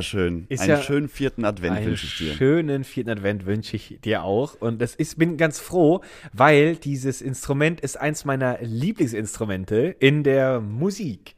[0.00, 0.46] wunderschön.
[0.48, 2.34] Ist Einen ja schönen vierten Advent Einen wünsche ich dir.
[2.34, 4.54] schönen vierten Advent wünsche ich dir auch.
[4.60, 6.00] Und ist, bin ganz froh,
[6.32, 11.34] weil dieses Instrument ist eins meiner Lieblingsinstrumente in der Musik.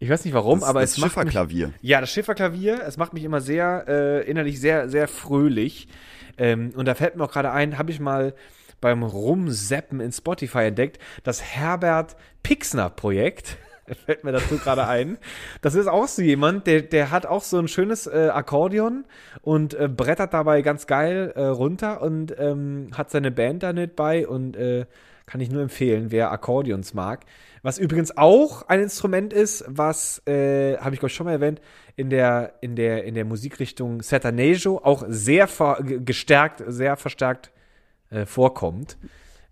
[0.00, 1.72] Ich weiß nicht warum, Das, aber das es macht mich, Schifferklavier.
[1.82, 5.88] ja, das Schifferklavier, es macht mich immer sehr äh, innerlich sehr, sehr fröhlich.
[6.36, 8.34] Ähm, und da fällt mir auch gerade ein, habe ich mal
[8.80, 13.56] beim Rumseppen in Spotify entdeckt, das Herbert Pixner Projekt.
[14.06, 15.18] Fällt mir dazu gerade ein.
[15.62, 19.04] Das ist auch so jemand, der, der hat auch so ein schönes äh, Akkordeon
[19.42, 23.96] und äh, brettert dabei ganz geil äh, runter und ähm, hat seine Band da nicht
[23.96, 24.86] bei und äh,
[25.26, 27.24] kann ich nur empfehlen, wer Akkordeons mag.
[27.62, 31.60] Was übrigens auch ein Instrument ist, was, äh, habe ich glaube ich schon mal erwähnt,
[31.96, 35.48] in der, in der, in der Musikrichtung Sertanejo auch sehr
[36.04, 37.50] gestärkt, sehr verstärkt
[38.10, 38.96] äh, vorkommt.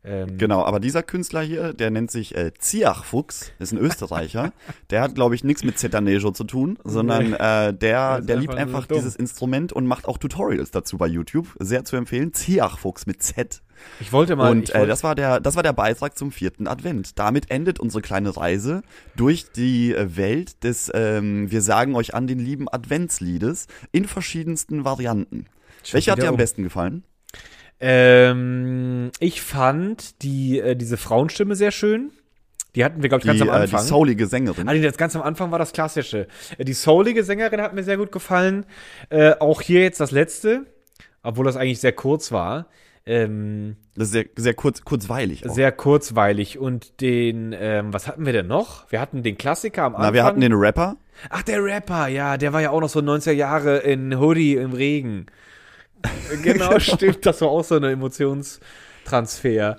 [0.07, 4.53] Ähm, Genau, aber dieser Künstler hier, der nennt sich äh, Ziachfuchs, ist ein Österreicher.
[4.91, 8.77] der hat, glaube ich, nichts mit Zetanejo zu tun, sondern äh, der, der liebt einfach
[8.77, 11.49] einfach dieses Instrument und macht auch Tutorials dazu bei YouTube.
[11.59, 12.33] Sehr zu empfehlen.
[12.33, 13.63] Ziachfuchs mit Z.
[14.01, 14.51] Ich wollte mal.
[14.51, 17.19] Und äh, wollte, das war der, das war der Beitrag zum vierten Advent.
[17.19, 18.83] Damit endet unsere kleine Reise
[19.17, 24.85] durch die äh, Welt des, ähm, wir sagen euch an den lieben Adventsliedes in verschiedensten
[24.85, 25.47] Varianten.
[25.93, 27.05] Welcher hat dir am besten gefallen?
[27.81, 32.11] Ähm, ich fand die, äh, diese Frauenstimme sehr schön.
[32.75, 33.81] Die hatten wir, glaube ich, ganz Die, am äh, die Anfang.
[33.87, 34.69] soulige Sängerin.
[34.69, 36.27] Ah, nee, das ganz am Anfang war das Klassische.
[36.59, 38.67] Äh, Die soulige Sängerin hat mir sehr gut gefallen.
[39.09, 40.67] Äh, auch hier jetzt das letzte,
[41.23, 42.67] obwohl das eigentlich sehr kurz war.
[43.07, 45.49] Ähm, Das ist sehr, sehr kurz, kurzweilig.
[45.49, 45.55] Auch.
[45.55, 46.59] sehr kurzweilig.
[46.59, 48.91] Und den, ähm, was hatten wir denn noch?
[48.91, 50.09] Wir hatten den Klassiker am Anfang.
[50.11, 50.97] Na, wir hatten den Rapper.
[51.31, 54.73] Ach, der Rapper, ja, der war ja auch noch so 90er Jahre in Hoodie im
[54.75, 55.27] Regen.
[56.43, 59.79] Genau, stimmt, das war auch so ein Emotionstransfer.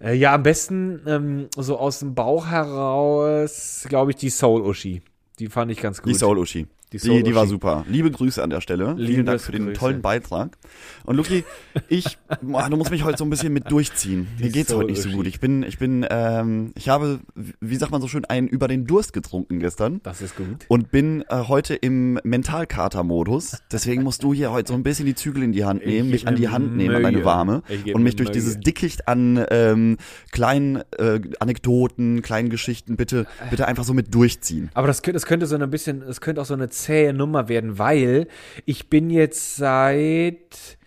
[0.00, 5.02] Äh, ja, am besten ähm, so aus dem Bauch heraus, glaube ich, die Soul Uschi.
[5.38, 6.12] Die fand ich ganz gut.
[6.12, 6.66] Die Soul Uschi.
[6.92, 7.84] Die Die, die, war super.
[7.88, 8.96] Liebe Grüße an der Stelle.
[8.96, 9.80] Vielen Dank für den Liebesgrüße.
[9.80, 10.56] tollen Beitrag.
[11.04, 11.44] Und Luki,
[11.88, 14.28] ich, boah, du musst mich heute so ein bisschen mit durchziehen.
[14.38, 15.26] Mir geht's heute nicht so gut.
[15.26, 17.20] Ich bin, ich bin, ähm, ich habe,
[17.60, 20.00] wie sagt man so schön, einen über den Durst getrunken gestern.
[20.04, 20.66] Das ist gut.
[20.68, 23.58] Und bin äh, heute im Mentalkater-Modus.
[23.72, 26.24] Deswegen musst du hier heute so ein bisschen die Zügel in die Hand nehmen, Ich
[26.24, 27.62] mich an die Hand nehmen, an deine Warme.
[27.92, 29.96] Und mich durch dieses Dickicht an ähm,
[30.30, 34.70] kleinen äh, Anekdoten, kleinen Geschichten bitte, bitte einfach so mit durchziehen.
[34.74, 37.48] Aber das könnte, das könnte so ein bisschen, es könnte auch so eine zähe Nummer
[37.48, 38.28] werden, weil
[38.64, 40.78] ich bin jetzt seit,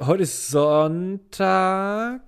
[0.00, 2.22] heute ist Sonntag,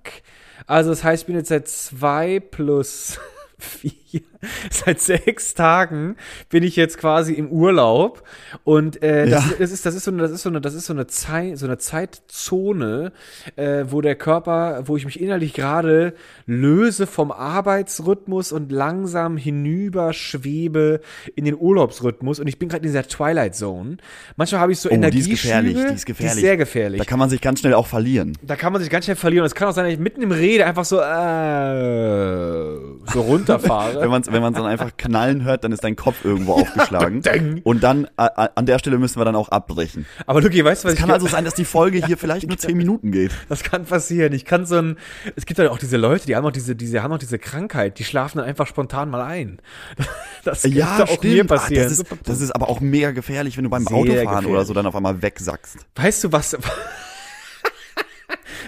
[0.67, 3.19] also das heißt, ich bin jetzt seit zwei plus
[3.57, 3.91] vier,
[4.71, 6.15] seit sechs Tagen
[6.49, 8.23] bin ich jetzt quasi im Urlaub
[8.63, 9.51] und äh, das, Ja.
[9.51, 11.07] ist, das ist das ist so eine das ist so eine das ist so eine
[11.07, 13.11] Zeit so eine Zeitzone,
[13.55, 16.13] äh, wo der Körper, wo ich mich innerlich gerade
[16.45, 20.99] löse vom Arbeitsrhythmus und langsam hinüber schwebe
[21.35, 23.97] in den Urlaubsrhythmus und ich bin gerade in dieser Twilight Zone.
[24.35, 26.41] Manchmal habe ich so Oh, die ist Energie gefährlich, die ist gefährlich.
[26.41, 26.99] sehr gefährlich.
[26.99, 28.37] Da kann man sich ganz schnell auch verlieren.
[28.41, 29.43] Da kann man sich ganz schnell verlieren.
[29.43, 32.75] Und es kann auch sein, dass ich mitten im Rede einfach so, äh,
[33.11, 33.99] so runterfahre.
[34.03, 37.21] Wenn man wenn man dann einfach knallen hört, dann ist dein Kopf irgendwo aufgeschlagen.
[37.63, 40.05] Und dann äh, an der Stelle müssen wir dann auch abbrechen.
[40.27, 42.47] Aber Luki, weißt du, was Es kann ich also sein, dass die Folge hier vielleicht
[42.47, 43.31] nur zehn Minuten geht.
[43.49, 44.33] Das kann passieren.
[44.33, 44.97] Ich kann so ein,
[45.35, 47.97] es gibt ja auch diese Leute, die haben auch diese, diese, haben auch diese Krankheit,
[47.99, 49.59] die schlafen dann einfach spontan mal ein.
[50.43, 51.83] Das könnte auch mir Ah, passieren.
[51.83, 54.49] das, ist, das ist aber auch mega gefährlich, wenn du beim Sehr Autofahren gefährlich.
[54.49, 55.77] oder so dann auf einmal wegsackst.
[55.95, 56.57] Weißt du was?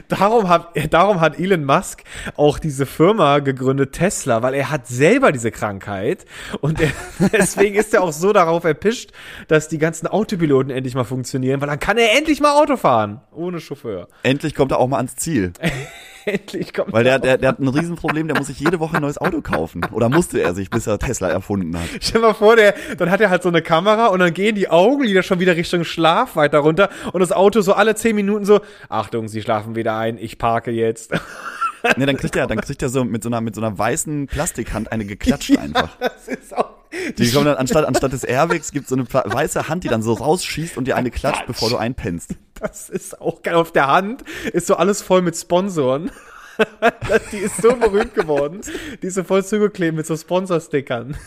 [0.08, 2.04] Darum, hat, darum hat Elon Musk
[2.36, 6.26] auch diese Firma gegründet, Tesla, weil er hat selber diese Krankheit
[6.62, 6.92] und er,
[7.32, 9.12] deswegen ist er auch so darauf erpischt,
[9.48, 13.22] dass die ganzen Autopiloten endlich mal funktionieren, weil dann kann er endlich mal Auto fahren,
[13.32, 14.08] ohne Chauffeur.
[14.24, 15.54] Endlich kommt er auch mal ans Ziel.
[16.26, 18.98] endlich kommt Weil der, er der, der hat ein Riesenproblem, der muss sich jede Woche
[18.98, 19.82] ein neues Auto kaufen.
[19.92, 21.88] Oder musste er sich, bis er Tesla erfunden hat.
[22.00, 24.56] Stell dir mal vor, der, dann hat er halt so eine Kamera und dann gehen
[24.56, 28.46] die Augenlider schon wieder Richtung Schlaf weiter runter und das Auto so alle zehn Minuten
[28.46, 31.14] so, Achtung, Sie schlafen wieder ein, ich parke jetzt.
[31.98, 34.26] Ne, dann kriegt er, dann kriegt er so mit so einer, mit so einer weißen
[34.28, 35.96] Plastikhand eine geklatscht einfach.
[36.00, 36.72] Das ist auch,
[37.18, 40.14] Die kommen dann anstatt, anstatt des Airbags gibt so eine weiße Hand, die dann so
[40.14, 42.36] rausschießt und dir eine klatscht, bevor du einpennst.
[42.60, 43.56] das ist auch geil.
[43.56, 46.12] Auf der Hand ist so alles voll mit Sponsoren.
[47.32, 48.62] die ist so berühmt geworden.
[49.02, 51.18] Die ist so voll zugeklebt mit so Sponsorstickern.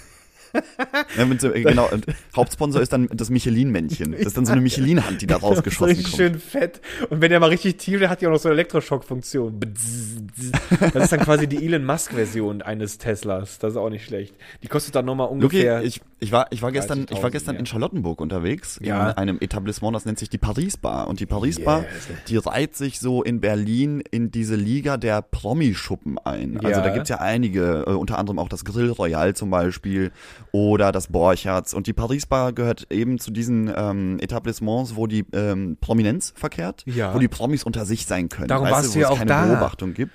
[1.17, 1.89] Ja, so, äh, genau,
[2.35, 4.13] Hauptsponsor ist dann das Michelin-Männchen.
[4.13, 6.17] Das ist dann so eine Michelin-Hand, die da rausgeschossen richtig kommt.
[6.17, 6.81] schön fett.
[7.11, 9.61] Und wenn der mal richtig tief, der hat ja auch noch so eine Elektroschock-Funktion.
[9.61, 13.59] Das ist dann quasi die Elon Musk-Version eines Teslas.
[13.59, 14.35] Das ist auch nicht schlecht.
[14.63, 15.83] Die kostet dann nochmal ungefähr.
[15.83, 19.11] ich, ich war, ich war gestern, ich war 30.000 gestern in Charlottenburg unterwegs, Ja.
[19.11, 21.09] in einem Etablissement, das nennt sich die Paris Bar.
[21.09, 22.09] Und die Paris Bar, Yes.
[22.29, 26.57] die reiht sich so in Berlin in diese Liga der Promischuppen ein.
[26.59, 26.87] Also Ja.
[26.87, 30.11] da gibt's ja einige, äh, unter anderem auch das Grill Royal zum Beispiel
[30.59, 31.73] oder das Borchertz.
[31.73, 36.83] Und die Paris Bar gehört eben zu diesen ähm, Etablissements, wo die ähm, Prominenz verkehrt,
[36.87, 37.15] Ja.
[37.15, 38.49] wo die Promis unter sich sein können.
[38.49, 39.47] Darum weißt warst du, du wo ja es auch keine da.
[39.47, 40.15] Beobachtung gibt.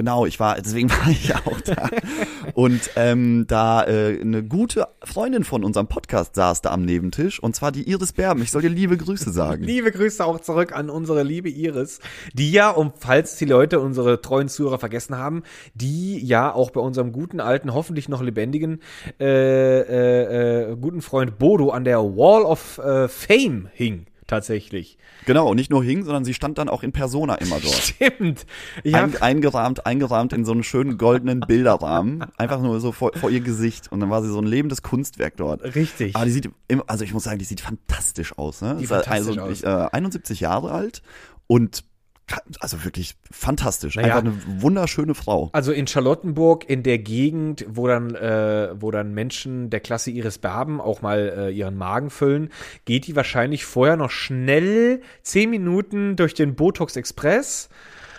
[0.00, 1.90] Genau, ich war, deswegen war ich auch da.
[2.54, 7.54] Und ähm, da äh, eine gute Freundin von unserem Podcast saß da am Nebentisch, und
[7.54, 8.40] zwar die Iris Berben.
[8.40, 9.62] Ich soll dir liebe Grüße sagen.
[9.62, 12.00] Liebe Grüße auch zurück an unsere liebe Iris,
[12.32, 15.42] die ja, um falls die Leute, unsere treuen Zuhörer vergessen haben,
[15.74, 18.80] die ja auch bei unserem guten alten, hoffentlich noch lebendigen,
[19.20, 24.96] äh, äh, äh, guten Freund Bodo an der Wall of äh, Fame hing, tatsächlich.
[25.26, 27.74] Genau, und nicht nur hing, sondern sie stand dann auch in Persona immer dort.
[27.74, 28.46] Stimmt.
[28.84, 32.24] Ich hab, Ein, eingerahmt, eingerahmt in so einen schönen goldenen Bilderrahmen.
[32.36, 33.90] Einfach nur so vor, vor ihr Gesicht.
[33.90, 35.62] Und dann war sie so ein lebendes Kunstwerk dort.
[35.74, 36.16] richtig.
[36.16, 36.50] Aber die sieht,
[36.86, 38.62] also ich muss sagen, die sieht fantastisch aus.
[38.62, 38.76] Ne?
[38.78, 39.50] Die Ist fantastisch also, aus.
[39.50, 41.02] Ich, äh, 71 Jahre alt
[41.46, 41.84] und
[42.60, 43.96] also wirklich fantastisch.
[43.96, 44.16] Naja.
[44.16, 45.50] Einfach eine wunderschöne Frau.
[45.52, 50.38] Also in Charlottenburg, in der Gegend, wo dann, äh, wo dann Menschen der Klasse ihres
[50.38, 52.50] Berben auch mal äh, ihren Magen füllen,
[52.84, 57.68] geht die wahrscheinlich vorher noch schnell zehn Minuten durch den Botox Express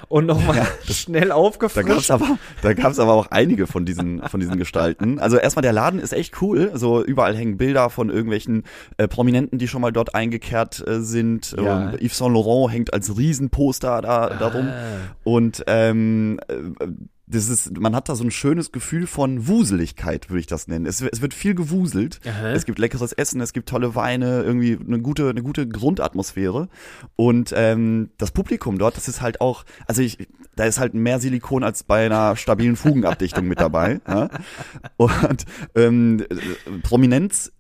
[0.07, 1.88] und nochmal schnell Da aufgefrischt.
[1.88, 5.19] gab's aber, da gab's aber auch einige von diesen, von diesen Gestalten.
[5.19, 6.71] Also erstmal der Laden ist echt cool.
[6.75, 8.63] So überall hängen Bilder von irgendwelchen
[8.98, 11.56] äh, Prominenten, die schon mal dort eingekehrt äh, sind.
[11.57, 11.89] Ja.
[11.92, 14.68] Und Yves Saint Laurent hängt als Riesenposter da darum.
[14.68, 15.15] Ah.
[15.24, 16.88] Und ähm, äh,
[17.31, 20.85] das ist, man hat da so ein schönes Gefühl von Wuseligkeit, würde ich das nennen.
[20.85, 22.19] Es, es wird viel gewuselt.
[22.27, 22.49] Aha.
[22.49, 26.67] Es gibt leckeres Essen, es gibt tolle Weine, irgendwie eine gute, eine gute Grundatmosphäre.
[27.15, 31.19] Und ähm, das Publikum dort, das ist halt auch, also ich, da ist halt mehr
[31.19, 34.01] Silikon als bei einer stabilen Fugenabdichtung mit dabei.
[34.07, 34.29] Ja?
[34.97, 35.45] Und
[35.75, 37.51] ähm, äh, Prominenz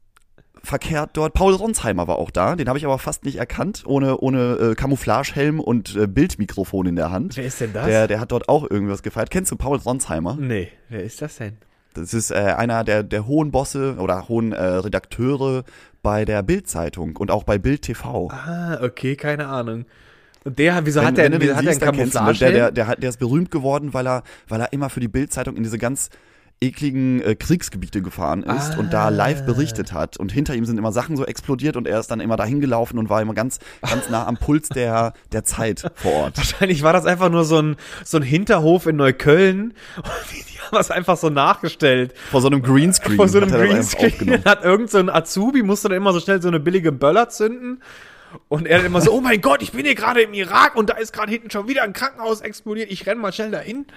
[0.63, 1.33] verkehrt dort.
[1.33, 4.75] Paul Ronsheimer war auch da, den habe ich aber fast nicht erkannt, ohne, ohne äh,
[4.75, 7.37] Camouflagehelm und äh, Bildmikrofon in der Hand.
[7.37, 7.85] Wer ist denn das?
[7.87, 9.31] Der, der hat dort auch irgendwas gefeiert.
[9.31, 10.37] Kennst du Paul Ronsheimer?
[10.39, 11.57] nee, wer ist das denn?
[11.93, 15.63] Das ist äh, einer der, der hohen Bosse oder hohen äh, Redakteure
[16.01, 18.29] bei der Bild-Zeitung und auch bei Bild TV.
[18.31, 19.85] Ah, okay, keine Ahnung.
[20.45, 22.11] Und der, wieso Wenn- hat der, wieso hat der siehst, einen du ihn.
[22.11, 22.39] Camouflage?
[22.39, 25.57] der, der, der, der ist berühmt geworden, weil er, weil er immer für die Bild-Zeitung
[25.57, 26.09] in diese ganz
[26.61, 30.17] ekligen äh, Kriegsgebiete gefahren ist und da live berichtet hat.
[30.17, 32.99] Und hinter ihm sind immer Sachen so explodiert und er ist dann immer dahin gelaufen
[32.99, 36.37] und war immer ganz, ganz nah am Puls der, der Zeit vor Ort.
[36.37, 39.73] Wahrscheinlich war das einfach nur so ein, so ein Hinterhof in Neukölln.
[39.97, 42.13] Und die, die haben das einfach so nachgestellt.
[42.29, 43.17] Vor so einem Greenscreen.
[43.17, 46.47] Vor so einem Greenscreen hat irgend so ein Azubi, musste dann immer so schnell so
[46.47, 47.81] eine billige Böller zünden.
[48.47, 50.89] Und er dann immer so, oh mein Gott, ich bin hier gerade im Irak und
[50.89, 52.91] da ist gerade hinten schon wieder ein Krankenhaus explodiert.
[52.91, 53.87] Ich renn mal schnell dahin.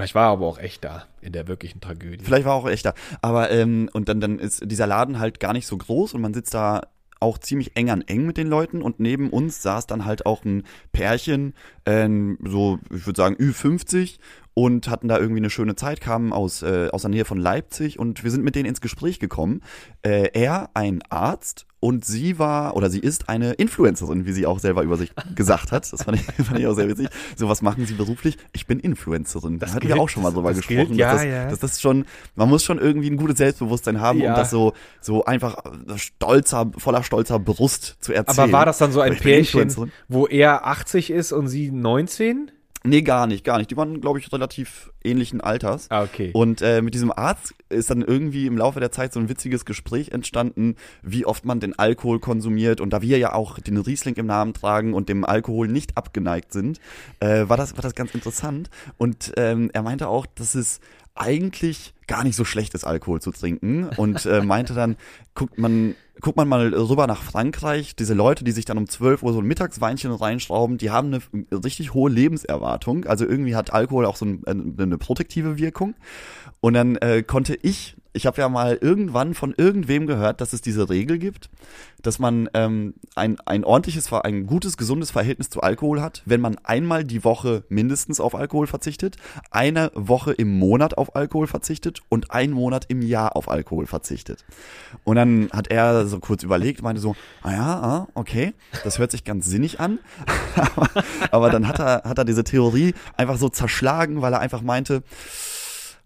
[0.00, 2.24] Vielleicht war er aber auch echt da, in der wirklichen Tragödie.
[2.24, 2.94] Vielleicht war auch echter.
[3.20, 6.32] Aber ähm, und dann, dann ist dieser Laden halt gar nicht so groß und man
[6.32, 6.80] sitzt da
[7.20, 10.42] auch ziemlich eng an eng mit den Leuten und neben uns saß dann halt auch
[10.46, 11.52] ein Pärchen,
[11.84, 14.20] ähm, so ich würde sagen Ü50
[14.54, 17.98] und hatten da irgendwie eine schöne Zeit, kamen aus, äh, aus der Nähe von Leipzig
[17.98, 19.62] und wir sind mit denen ins Gespräch gekommen.
[20.00, 24.58] Äh, er ein Arzt und sie war oder sie ist eine Influencerin, wie sie auch
[24.58, 25.90] selber über sich gesagt hat.
[25.90, 27.08] Das fand ich, fand ich auch sehr witzig.
[27.36, 28.36] So, was machen sie beruflich?
[28.52, 29.58] Ich bin Influencerin.
[29.58, 30.88] Da hatten wir auch schon mal drüber gesprochen.
[30.88, 31.48] gilt, ja, dass, das, ja.
[31.50, 32.04] dass das schon,
[32.36, 34.30] man muss schon irgendwie ein gutes Selbstbewusstsein haben, Ja.
[34.30, 38.44] um das so, so einfach äh, stolzer, voller stolzer Brust zu erzählen.
[38.44, 42.50] aber war das dann so ein Pärchen, wo er 80 ist und sie 19?
[42.82, 43.70] Nee, gar nicht, gar nicht.
[43.70, 45.90] Die waren, glaube ich, relativ ähnlichen Alters.
[45.90, 46.30] Ah, okay.
[46.32, 49.66] Und äh, mit diesem Arzt ist dann irgendwie im Laufe der Zeit so ein witziges
[49.66, 52.80] Gespräch entstanden, wie oft man den Alkohol konsumiert.
[52.80, 56.52] Und da wir ja auch den Riesling im Namen tragen und dem Alkohol nicht abgeneigt
[56.52, 56.80] sind,
[57.20, 58.70] äh, war, das, war das ganz interessant.
[58.96, 60.80] Und ähm, er meinte auch, dass es
[61.14, 63.90] eigentlich gar nicht so schlecht ist, Alkohol zu trinken.
[63.96, 64.96] Und äh, meinte dann,
[65.34, 69.22] guckt man, guckt man mal rüber nach Frankreich, diese Leute, die sich dann um 12
[69.22, 73.04] Uhr so ein Mittagsweinchen reinschrauben, die haben eine richtig hohe Lebenserwartung.
[73.06, 75.94] Also irgendwie hat Alkohol auch so äh, eine protektive Wirkung.
[76.60, 80.60] Und dann äh, konnte ich, ich habe ja mal irgendwann von irgendwem gehört, dass es
[80.60, 81.48] diese Regel gibt,
[82.02, 86.56] dass man ähm, ein, ein ordentliches, ein gutes, gesundes Verhältnis zu Alkohol hat, wenn man
[86.64, 89.16] einmal die Woche mindestens auf Alkohol verzichtet,
[89.50, 94.44] eine Woche im Monat auf Alkohol verzichtet und einen Monat im Jahr auf Alkohol verzichtet.
[95.04, 99.12] Und dann hat er so kurz überlegt, meinte so, ah ja, ah, okay, das hört
[99.12, 99.98] sich ganz sinnig an.
[100.56, 100.90] aber,
[101.30, 105.02] aber dann hat er, hat er diese Theorie einfach so zerschlagen, weil er einfach meinte,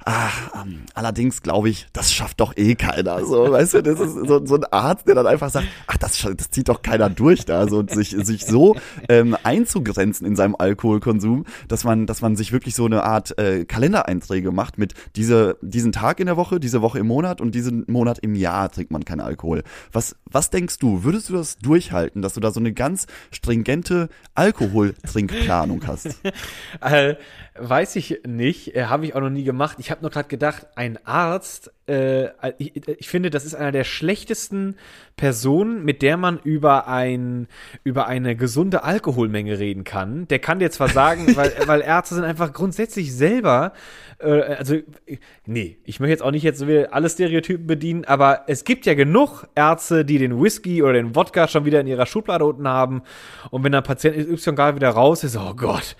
[0.07, 0.29] Ah,
[0.63, 3.25] ähm, allerdings glaube ich, das schafft doch eh keiner.
[3.25, 6.21] So, weißt du, das ist so, so ein Arzt, der dann einfach sagt, ach, das,
[6.37, 7.67] das zieht doch keiner durch da.
[7.69, 8.77] So, sich, sich so
[9.09, 13.65] ähm, einzugrenzen in seinem Alkoholkonsum, dass man, dass man sich wirklich so eine Art äh,
[13.65, 17.85] Kalendereinträge macht mit diese, diesen Tag in der Woche, diese Woche im Monat und diesen
[17.87, 19.63] Monat im Jahr trinkt man keinen Alkohol.
[19.91, 21.05] Was, was denkst du?
[21.05, 26.09] Würdest du das durchhalten, dass du da so eine ganz stringente Alkoholtrinkplanung hast?
[27.57, 29.77] Weiß ich nicht, äh, habe ich auch noch nie gemacht.
[29.79, 33.85] ich habe nur gerade gedacht, ein Arzt, äh, ich, ich finde, das ist einer der
[33.85, 34.75] schlechtesten
[35.15, 37.47] Personen, mit der man über ein
[37.85, 40.27] über eine gesunde Alkoholmenge reden kann.
[40.27, 43.73] Der kann dir zwar sagen, weil, weil Ärzte sind einfach grundsätzlich selber,
[44.19, 44.77] äh, also
[45.47, 48.85] nee, ich möchte jetzt auch nicht jetzt so wie alle Stereotypen bedienen, aber es gibt
[48.85, 52.67] ja genug Ärzte, die den Whisky oder den Wodka schon wieder in ihrer Schublade unten
[52.67, 53.03] haben
[53.51, 55.95] und wenn ein Patient Y gerade wieder raus ist, oh Gott,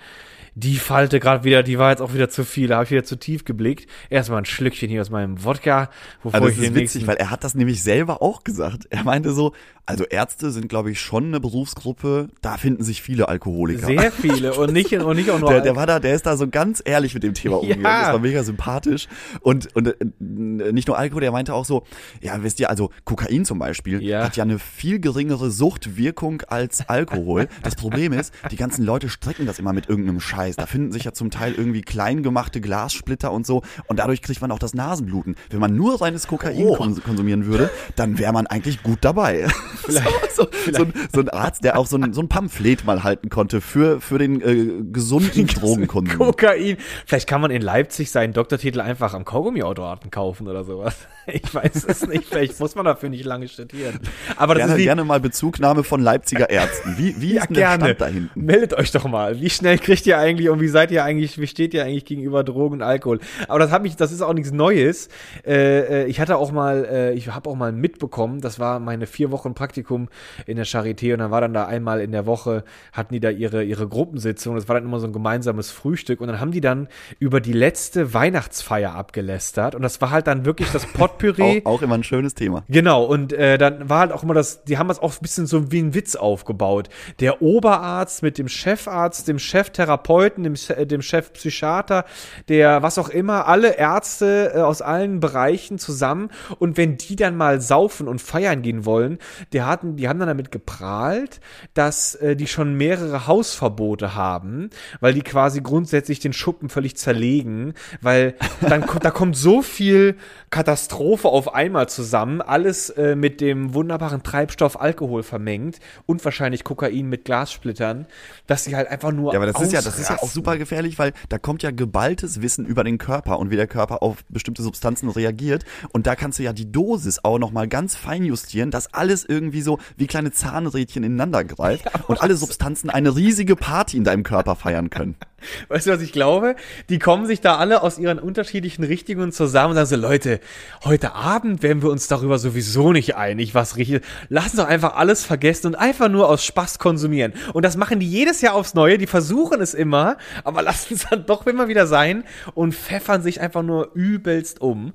[0.55, 3.03] die Falte gerade wieder, die war jetzt auch wieder zu viel, da habe ich wieder
[3.03, 3.89] zu tief geblickt.
[4.09, 5.89] Erstmal ein Schlückchen hier aus meinem Wodka,
[6.23, 8.87] bevor also das ich ist witzig, weil er hat das nämlich selber auch gesagt.
[8.89, 9.51] Er meinte so,
[9.85, 13.85] also Ärzte sind, glaube ich, schon eine Berufsgruppe, da finden sich viele Alkoholiker.
[13.85, 15.49] Sehr viele und nicht, und nicht auch nur.
[15.55, 17.83] Der, der war da, der ist da so ganz ehrlich mit dem Thema umgegangen.
[17.83, 18.01] Ja.
[18.01, 19.07] Das war mega sympathisch.
[19.41, 21.83] Und, und äh, nicht nur Alkohol, der meinte auch so,
[22.21, 24.23] ja, wisst ihr, also Kokain zum Beispiel ja.
[24.23, 27.47] hat ja eine viel geringere Suchtwirkung als Alkohol.
[27.61, 30.44] Das Problem ist, die ganzen Leute strecken das immer mit irgendeinem Scheiß.
[30.45, 30.55] Scheiß.
[30.55, 33.61] Da finden sich ja zum Teil irgendwie klein gemachte Glassplitter und so.
[33.87, 35.35] Und dadurch kriegt man auch das Nasenbluten.
[35.49, 36.75] Wenn man nur reines Kokain oh.
[36.75, 39.47] konsumieren würde, dann wäre man eigentlich gut dabei.
[39.85, 40.77] Vielleicht, so, vielleicht.
[40.77, 44.01] So, so, ein Arzt, der auch so ein, so ein Pamphlet mal halten konnte für,
[44.01, 46.17] für den äh, gesunden Drogenkonsum.
[46.17, 46.77] Kokain.
[47.05, 50.95] Vielleicht kann man in Leipzig seinen Doktortitel einfach am Kaugummiautomaten kaufen oder sowas.
[51.27, 52.25] Ich weiß es nicht.
[52.25, 53.99] Vielleicht muss man dafür nicht lange studieren.
[54.35, 56.99] Aber das gerne, ist wie, gerne mal Bezugnahme von Leipziger Ärzten.
[56.99, 58.45] Wie, wie ja, ist der Stand da hinten?
[58.45, 59.41] Meldet euch doch mal.
[59.41, 62.43] Wie schnell kriegt ihr eigentlich und wie seid ihr eigentlich, wie steht ihr eigentlich gegenüber
[62.43, 63.19] Drogen und Alkohol?
[63.47, 65.09] Aber das hat mich, das ist auch nichts Neues.
[65.45, 69.07] Äh, äh ich hatte auch mal, äh, ich habe auch mal mitbekommen, das war meine
[69.07, 70.09] vier Wochen Praktikum
[70.45, 73.29] in der Charité und dann war dann da einmal in der Woche, hatten die da
[73.29, 74.55] ihre, ihre Gruppensitzung.
[74.55, 76.87] Das war dann immer so ein gemeinsames Frühstück und dann haben die dann
[77.19, 81.61] über die letzte Weihnachtsfeier abgelästert und das war halt dann wirklich das Potpüree.
[81.65, 82.63] auch, auch immer ein schönes Thema.
[82.69, 85.45] Genau und äh, dann war halt auch immer das, die haben das auch ein bisschen
[85.45, 86.89] so wie ein Witz aufgebaut.
[87.19, 92.05] Der Oberarzt mit dem Chefarzt, dem Cheftherapeuten, dem, äh, dem Chefpsychiater,
[92.49, 96.29] der was auch immer, alle Ärzte äh, aus allen Bereichen zusammen.
[96.59, 99.19] Und wenn die dann mal saufen und feiern gehen wollen,
[99.53, 101.39] die hatten, die haben dann damit geprahlt,
[101.73, 107.73] dass äh, die schon mehrere Hausverbote haben, weil die quasi grundsätzlich den Schuppen völlig zerlegen,
[108.01, 110.15] weil dann da kommt so viel
[110.49, 117.07] Katastrophe auf einmal zusammen, alles äh, mit dem wunderbaren Treibstoff Alkohol vermengt und wahrscheinlich Kokain
[117.07, 118.07] mit Glassplittern,
[118.47, 120.57] dass sie halt einfach nur Ja, aber das ist ja, das ist ja auch super
[120.57, 124.23] gefährlich, weil da kommt ja geballtes Wissen über den Körper und wie der Körper auf
[124.29, 125.65] bestimmte Substanzen reagiert.
[125.91, 129.25] Und da kannst du ja die Dosis auch noch mal ganz fein justieren, dass alles
[129.25, 134.03] irgendwie so wie kleine Zahnrädchen ineinander greift ja, und alle Substanzen eine riesige Party in
[134.03, 135.15] deinem Körper feiern können.
[135.67, 136.55] Weißt du, was ich glaube?
[136.89, 140.39] Die kommen sich da alle aus ihren unterschiedlichen Richtungen zusammen und sagen so, Leute,
[140.83, 144.05] heute Abend werden wir uns darüber sowieso nicht einig, was richtig ist.
[144.29, 147.33] Lass uns doch einfach alles vergessen und einfach nur aus Spaß konsumieren.
[147.53, 151.07] Und das machen die jedes Jahr aufs Neue, die versuchen es immer, aber lassen es
[151.09, 152.23] dann doch immer wieder sein
[152.53, 154.93] und pfeffern sich einfach nur übelst um.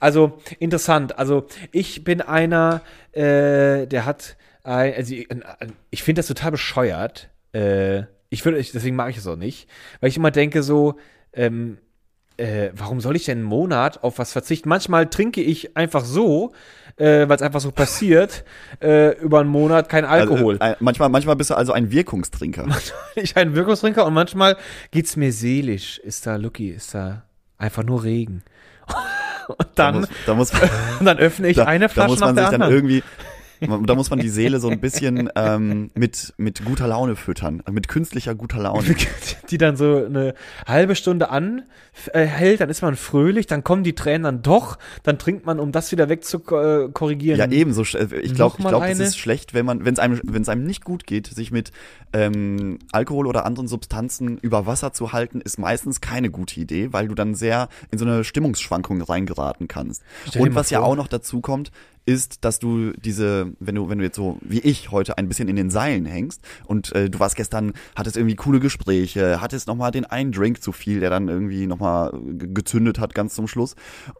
[0.00, 1.18] Also, interessant.
[1.18, 2.82] Also, ich bin einer,
[3.12, 5.14] äh, der hat, äh, also,
[5.90, 9.68] ich finde das total bescheuert, äh, ich würde, deswegen mag ich es auch nicht,
[10.00, 10.96] weil ich immer denke so,
[11.32, 11.78] ähm,
[12.36, 14.68] äh, warum soll ich denn einen Monat auf was verzichten?
[14.68, 16.52] Manchmal trinke ich einfach so,
[16.96, 18.44] äh, weil es einfach so passiert,
[18.82, 20.58] äh, über einen Monat kein also, Alkohol.
[20.58, 22.66] Also, äh, manchmal, manchmal bist du also ein Wirkungstrinker.
[23.14, 24.56] ich ein Wirkungstrinker und manchmal
[24.90, 25.98] geht's mir seelisch.
[25.98, 27.24] Ist da Lucky, ist da
[27.56, 28.42] einfach nur Regen.
[29.48, 32.34] und dann, da muss, da muss, dann öffne ich da, eine Flasche da muss man
[32.34, 32.70] nach der sich anderen.
[32.70, 33.02] dann irgendwie
[33.66, 37.88] da muss man die Seele so ein bisschen ähm, mit, mit guter Laune füttern, mit
[37.88, 38.94] künstlicher guter Laune.
[39.50, 40.34] Die dann so eine
[40.66, 45.46] halbe Stunde anhält, dann ist man fröhlich, dann kommen die Tränen dann doch, dann trinkt
[45.46, 47.38] man, um das wieder wegzukorrigieren.
[47.38, 47.82] Ja, ebenso.
[47.82, 50.48] Äh, ich glaube, ich glaube, es ist schlecht, wenn man, wenn es einem, wenn es
[50.48, 51.72] einem nicht gut geht, sich mit
[52.12, 57.08] ähm, Alkohol oder anderen Substanzen über Wasser zu halten, ist meistens keine gute Idee, weil
[57.08, 60.02] du dann sehr in so eine Stimmungsschwankung reingeraten kannst.
[60.38, 60.78] Und was vor.
[60.78, 61.70] ja auch noch dazu kommt,
[62.06, 65.48] ist, dass du diese, wenn du, wenn du jetzt so wie ich heute ein bisschen
[65.48, 69.90] in den Seilen hängst und äh, du warst gestern, hattest irgendwie coole Gespräche, hattest nochmal
[69.90, 73.74] den einen Drink zu viel, der dann irgendwie nochmal gezündet hat ganz zum Schluss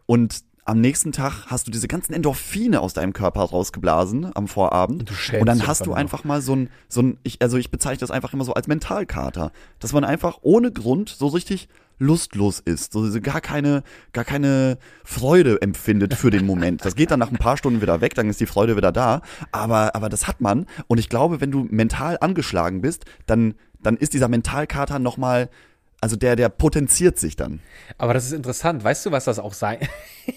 [0.05, 5.11] und am nächsten Tag hast du diese ganzen Endorphine aus deinem Körper rausgeblasen am Vorabend.
[5.35, 7.99] Und, und dann hast du einfach mal so ein, so ein, ich, also ich bezeichne
[7.99, 9.51] das einfach immer so als Mentalkater.
[9.79, 13.83] Dass man einfach ohne Grund so richtig lustlos ist, so gar keine,
[14.13, 16.83] gar keine Freude empfindet für den Moment.
[16.85, 19.21] Das geht dann nach ein paar Stunden wieder weg, dann ist die Freude wieder da.
[19.51, 20.65] Aber, aber das hat man.
[20.87, 25.49] Und ich glaube, wenn du mental angeschlagen bist, dann, dann ist dieser Mentalkater nochmal
[26.05, 27.61] also der, der potenziert sich dann.
[27.97, 28.83] Aber das ist interessant.
[28.83, 29.79] Weißt du, was das auch sein?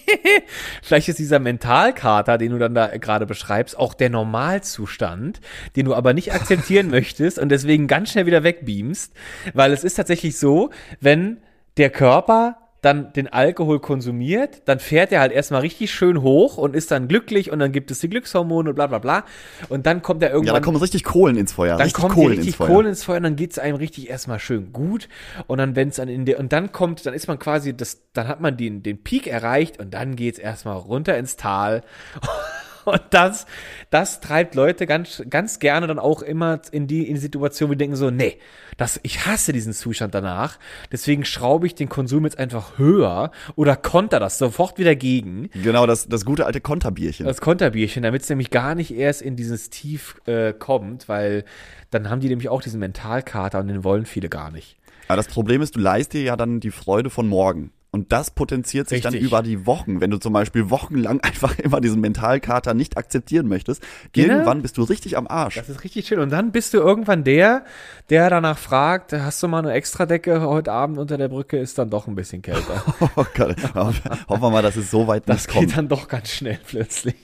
[0.81, 5.41] Vielleicht ist dieser Mentalkater, den du dann da gerade beschreibst, auch der Normalzustand,
[5.75, 9.13] den du aber nicht akzeptieren möchtest und deswegen ganz schnell wieder wegbeamst,
[9.53, 11.37] weil es ist tatsächlich so, wenn
[11.77, 16.77] der Körper dann den Alkohol konsumiert, dann fährt er halt erstmal richtig schön hoch und
[16.77, 19.25] ist dann glücklich und dann gibt es die Glückshormone und bla bla bla.
[19.67, 20.55] Und dann kommt er Ja, irgendwann.
[20.55, 21.71] da kommen richtig Kohlen ins Feuer.
[21.75, 22.67] dann richtig kommt Kohlen richtig ins Feuer.
[22.67, 25.09] Kohlen ins Feuer und dann geht's einem richtig erstmal schön gut.
[25.47, 28.29] Und dann, wenn's dann in der, und dann kommt, dann ist man quasi, das, dann
[28.29, 31.81] hat man den, den Peak erreicht und dann geht's erstmal runter ins Tal.
[32.89, 33.45] Und das,
[33.89, 37.73] das treibt Leute ganz, ganz gerne dann auch immer in die, in die Situation, wo
[37.73, 38.37] die denken so, nee,
[38.77, 40.57] das, ich hasse diesen Zustand danach.
[40.91, 45.49] Deswegen schraube ich den Konsum jetzt einfach höher oder konter das sofort wieder gegen.
[45.53, 47.25] Genau, das, das gute alte Konterbierchen.
[47.25, 51.43] Das Konterbierchen, damit es nämlich gar nicht erst in dieses Tief äh, kommt, weil
[51.91, 54.77] dann haben die nämlich auch diesen Mentalkater und den wollen viele gar nicht.
[55.07, 57.71] Aber das Problem ist, du leist dir ja dann die Freude von morgen.
[57.91, 59.27] Und das potenziert sich dann Richtig.
[59.27, 59.99] über die Wochen.
[59.99, 63.81] Wenn du zum Beispiel wochenlang einfach immer diesen Mentalkater nicht akzeptieren möchtest,
[64.13, 64.33] Genau.
[64.33, 65.55] irgendwann bist du richtig am Arsch.
[65.55, 66.19] Das ist richtig schön.
[66.19, 67.65] Und dann bist du irgendwann der,
[68.11, 71.57] der danach fragt, hast du mal eine Extradecke heute Abend unter der Brücke?
[71.57, 72.83] Ist dann doch ein bisschen kälter.
[73.15, 75.67] Oh Gott, hoffen wir mal, dass es so weit Das nicht kommt.
[75.69, 77.15] geht dann doch ganz schnell plötzlich.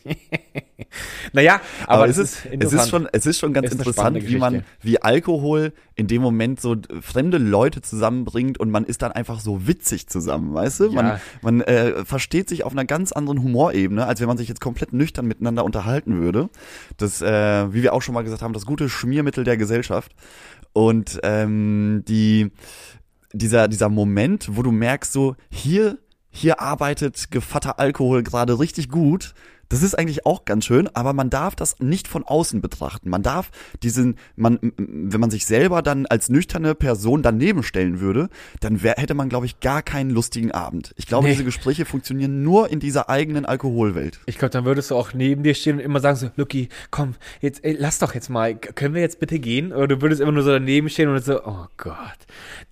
[1.34, 4.27] naja, aber, Aber, das es, ist, es, ist schon, es ist schon ganz eine interessant,
[4.27, 9.14] wie man, wie Alkohol in dem Moment so fremde Leute zusammenbringt und man ist dann
[9.14, 10.92] einfach so witzig zusammen, weißt du?
[10.92, 11.20] Man, Ja.
[11.42, 14.92] man äh, versteht sich auf einer ganz anderen Humorebene, als wenn man sich jetzt komplett
[14.92, 16.50] nüchtern miteinander unterhalten würde.
[16.98, 20.14] Das, äh, wie wir auch schon mal gesagt haben, das gute Schmiermittel der Gesellschaft.
[20.74, 22.51] Und ähm, die,
[23.31, 25.98] dieser, dieser Moment, wo du merkst, so, hier,
[26.29, 29.34] hier arbeitet Gevatter Alkohol gerade richtig gut.
[29.75, 33.09] Das ist eigentlich auch ganz schön, aber man darf das nicht von außen betrachten.
[33.09, 33.51] Man darf
[33.83, 38.29] diesen, man, wenn man sich selber dann als nüchterne Person daneben stellen würde,
[38.61, 40.94] dann wär, hätte man, glaube ich, gar keinen lustigen Abend.
[40.96, 41.33] Ich glaube, Nee.
[41.33, 44.22] diese Gespräche funktionieren nur in dieser eigenen Alkoholwelt.
[44.27, 47.16] Ich glaube, dann würdest du auch neben dir stehen und immer sagen so, Lucky, komm,
[47.42, 49.74] jetzt, ey, lass doch jetzt mal, können wir jetzt bitte gehen?
[49.74, 51.98] Oder du würdest immer nur so daneben stehen und so, oh Gott,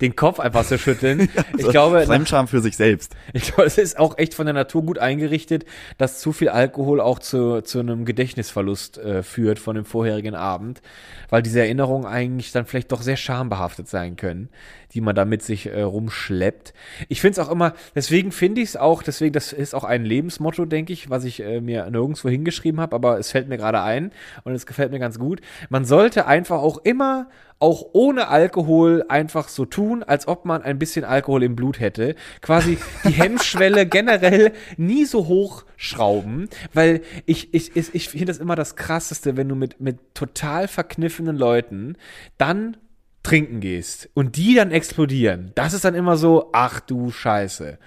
[0.00, 1.28] den Kopf einfach so schütteln.
[1.58, 3.14] ich glaube, nach, Fremdscham für sich selbst.
[3.34, 5.66] ich glaube, es ist auch echt von der Natur gut eingerichtet,
[5.98, 10.82] dass zu viel Alkohol auch zu, zu einem Gedächtnisverlust äh, führt von dem vorherigen Abend,
[11.30, 14.48] weil diese Erinnerungen eigentlich dann vielleicht doch sehr schambehaftet sein können,
[14.94, 16.72] die man da mit sich äh, rumschleppt.
[17.08, 20.04] Ich finde es auch immer, deswegen finde ich es auch, deswegen, das ist auch ein
[20.04, 23.82] Lebensmotto, denke ich, was ich äh, mir nirgendwo hingeschrieben habe, aber es fällt mir gerade
[23.82, 24.12] ein
[24.44, 25.40] und es gefällt mir ganz gut.
[25.68, 27.28] Man sollte einfach auch immer
[27.58, 32.14] auch ohne Alkohol einfach so tun, als ob man ein bisschen Alkohol im Blut hätte.
[32.40, 38.38] Quasi die Hemmschwelle generell nie so hoch schrauben, weil ich, ich, ich, ich finde das
[38.38, 41.96] immer das Krasseste, wenn du mit, mit total verkniffenen Leuten
[42.38, 42.76] dann
[43.24, 45.50] trinken gehst und die dann explodieren.
[45.56, 47.78] Das ist dann immer so, ach du Scheiße.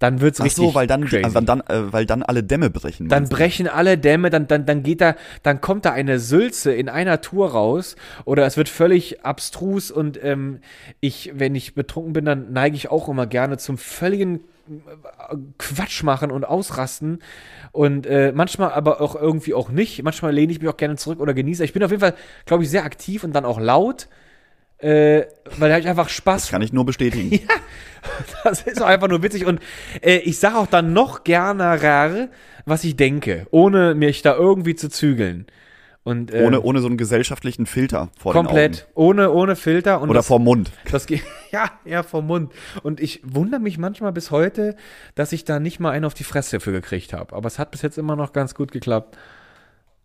[0.00, 1.34] Dann wird's Ach richtig so, weil dann, crazy.
[1.34, 3.08] weil dann, äh, weil dann alle Dämme brechen.
[3.08, 6.88] Dann brechen alle Dämme, dann, dann, dann geht da, dann kommt da eine Sülze in
[6.88, 10.60] einer Tour raus oder es wird völlig abstrus und ähm,
[11.00, 16.02] ich, wenn ich betrunken bin, dann neige ich auch immer gerne zum völligen äh, Quatsch
[16.02, 17.20] machen und ausrasten
[17.72, 20.02] und äh, manchmal aber auch irgendwie auch nicht.
[20.02, 21.64] Manchmal lehne ich mich auch gerne zurück oder genieße.
[21.64, 22.14] Ich bin auf jeden Fall,
[22.46, 24.08] glaube ich, sehr aktiv und dann auch laut,
[24.84, 27.40] äh, weil da habe ich einfach Spaß Das kann ich nur bestätigen.
[28.44, 29.46] das ist einfach nur witzig.
[29.46, 29.60] Und
[30.02, 32.28] äh, ich sage auch dann noch gerne,
[32.66, 35.46] was ich denke, ohne mich da irgendwie zu zügeln.
[36.02, 38.48] Und, äh, Ohne, ohne so einen gesellschaftlichen Filter vor den Augen.
[38.48, 40.02] komplett, ohne, ohne Filter.
[40.02, 40.70] Und Oder das, vorm Mund.
[40.90, 42.52] das geht, ja, ja, vom Mund.
[42.82, 44.76] Und ich wundere mich manchmal bis heute,
[45.14, 47.34] dass ich da nicht mal einen auf die Fresse für gekriegt habe.
[47.34, 49.16] Aber es hat bis jetzt immer noch ganz gut geklappt.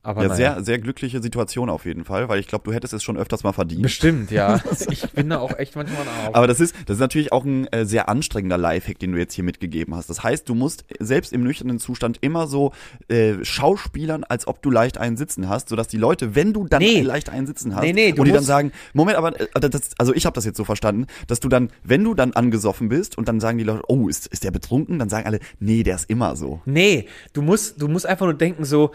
[0.01, 0.53] Aber Ja, naja.
[0.55, 3.43] sehr, sehr glückliche Situation auf jeden Fall, weil ich glaube, du hättest es schon öfters
[3.43, 3.81] mal verdient.
[3.81, 4.61] Bestimmt, ja.
[4.89, 6.35] Ich bin da auch echt manchmal auf.
[6.35, 9.33] Aber das ist, das ist natürlich auch ein äh, sehr anstrengender Lifehack, den du jetzt
[9.33, 10.09] hier mitgegeben hast.
[10.09, 12.71] Das heißt, du musst selbst im nüchternen Zustand immer so
[13.09, 16.81] äh, schauspielern, als ob du leicht einen Sitzen hast, sodass die Leute, wenn du dann
[16.81, 17.01] Nee.
[17.01, 20.13] leicht einen Sitzen hast, Nee, nee, und die dann sagen, Moment, aber äh, das, also
[20.15, 23.27] ich habe das jetzt so verstanden, dass du dann, wenn du dann angesoffen bist und
[23.27, 24.97] dann sagen die Leute, oh, ist, ist der betrunken?
[24.97, 26.61] Dann sagen alle, nee, der ist immer so.
[26.65, 28.91] Nee, du musst, du musst einfach nur denken, so,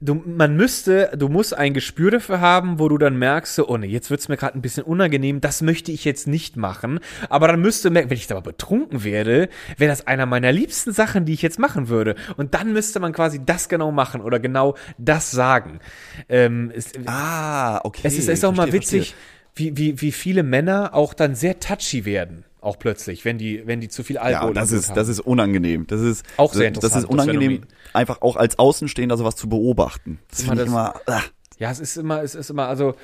[0.00, 3.76] du, man müsste, du musst ein Gespür dafür haben, wo du dann merkst, so, oh
[3.76, 7.00] nee, jetzt wird's mir gerade ein bisschen unangenehm, das möchte ich jetzt nicht machen.
[7.28, 11.24] Aber dann müsste merken, wenn ich aber betrunken werde, wäre das einer meiner liebsten Sachen,
[11.24, 12.14] die ich jetzt machen würde.
[12.36, 15.80] Und dann müsste man quasi das genau machen oder genau das sagen.
[16.28, 18.02] Ähm, es, Ah, okay.
[18.04, 19.14] es ist, ist auch mal verstehe, witzig,
[19.54, 22.44] wie, wie, wie viele Männer auch dann sehr touchy werden.
[22.60, 24.96] Auch plötzlich, wenn die, wenn die zu viel Ja, Alkohol und das ist, haben.
[24.96, 25.86] das ist unangenehm.
[25.86, 29.48] Das ist Auch sehr Das interessant, ist unangenehm, das einfach auch als Außenstehender sowas zu
[29.48, 30.18] beobachten.
[30.30, 30.94] Das finde ich das- immer.
[31.06, 31.22] Ah.
[31.60, 32.94] Ja, es ist immer, es ist immer, also,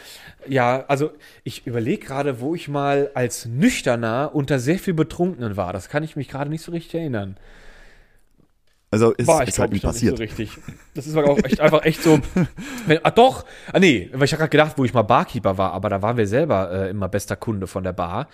[0.48, 1.10] ja, also
[1.42, 5.72] ich überlege gerade, wo ich mal als Nüchterner unter sehr viel Betrunkenen war.
[5.72, 7.36] Das kann ich mich gerade nicht so richtig erinnern.
[8.92, 10.18] Also ist, ich ist halt noch passiert.
[10.20, 10.58] Nicht so richtig.
[10.94, 12.20] Das ist auch echt, einfach echt so.
[12.86, 15.72] Wenn, ah doch, ah nee, weil ich habe gerade gedacht, wo ich mal Barkeeper war,
[15.72, 18.28] aber da waren wir selber äh, immer bester Kunde von der Bar.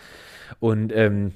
[0.59, 1.33] Und ähm,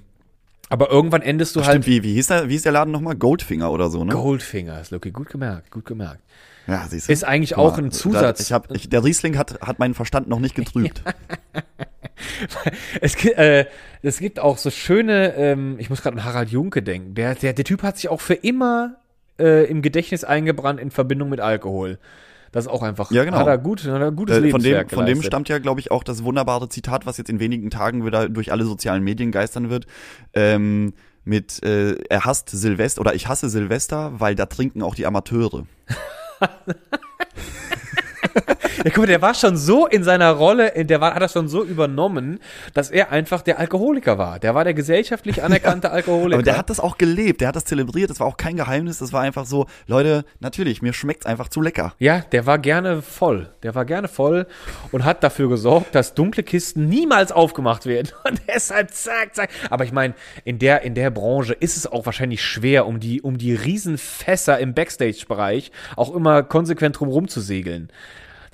[0.69, 2.91] Aber irgendwann endest du Ach, halt Stimmt, wie, wie, hieß der, wie hieß der Laden
[2.91, 3.15] nochmal?
[3.15, 4.13] Goldfinger oder so, ne?
[4.13, 4.81] Goldfinger.
[4.81, 6.21] Ist Lucky, gut gemerkt, gut gemerkt.
[6.67, 7.13] Ja, siehst du.
[7.13, 8.41] Ist eigentlich Guck mal, auch ein da- Zusatz.
[8.41, 11.03] Ich hab, ich, der Riesling hat, hat meinen Verstand noch nicht getrübt.
[13.01, 13.67] Es, gi- äh,
[14.03, 17.15] es gibt auch so schöne, ähm, ich muss gerade an Harald Junke denken.
[17.15, 18.97] Der, der, der Typ hat sich auch für immer
[19.39, 21.99] äh, im Gedächtnis eingebrannt in Verbindung mit Alkohol.
[22.55, 23.39] Das ist auch einfach, Ja, genau.
[23.39, 25.81] hat er gut, hat er ein gutes Äh, von dem, von dem stammt ja, glaube
[25.81, 29.33] ich, auch das wunderbare Zitat, was jetzt in wenigen Tagen wieder durch alle sozialen Medien
[29.33, 29.89] geistern wird.
[30.35, 35.05] Ähm, mit äh, er hasst Silvester oder ich hasse Silvester, weil da trinken auch die
[35.05, 35.67] Amateure.
[38.85, 41.49] Ja, guck mal, der war schon so in seiner Rolle, der war, hat das schon
[41.49, 42.41] so übernommen,
[42.75, 44.39] dass er einfach der Alkoholiker war.
[44.39, 46.35] Der war der gesellschaftlich anerkannte Alkoholiker.
[46.35, 48.99] Aber der hat das auch gelebt, der hat das zelebriert, das war auch kein Geheimnis,
[48.99, 51.95] das war einfach so, Leute, natürlich, mir schmeckt's einfach zu lecker.
[51.99, 53.51] Ja, der war gerne voll.
[53.63, 54.47] Der war gerne voll
[54.93, 58.11] und hat dafür gesorgt, dass dunkle Kisten niemals aufgemacht werden.
[58.25, 59.51] Und deshalb zack, zack.
[59.71, 63.21] Aber ich meine, in der, in der Branche ist es auch wahrscheinlich schwer, um die,
[63.21, 67.91] um die Riesenfässer im Backstage-Bereich auch immer konsequent drum zu segeln.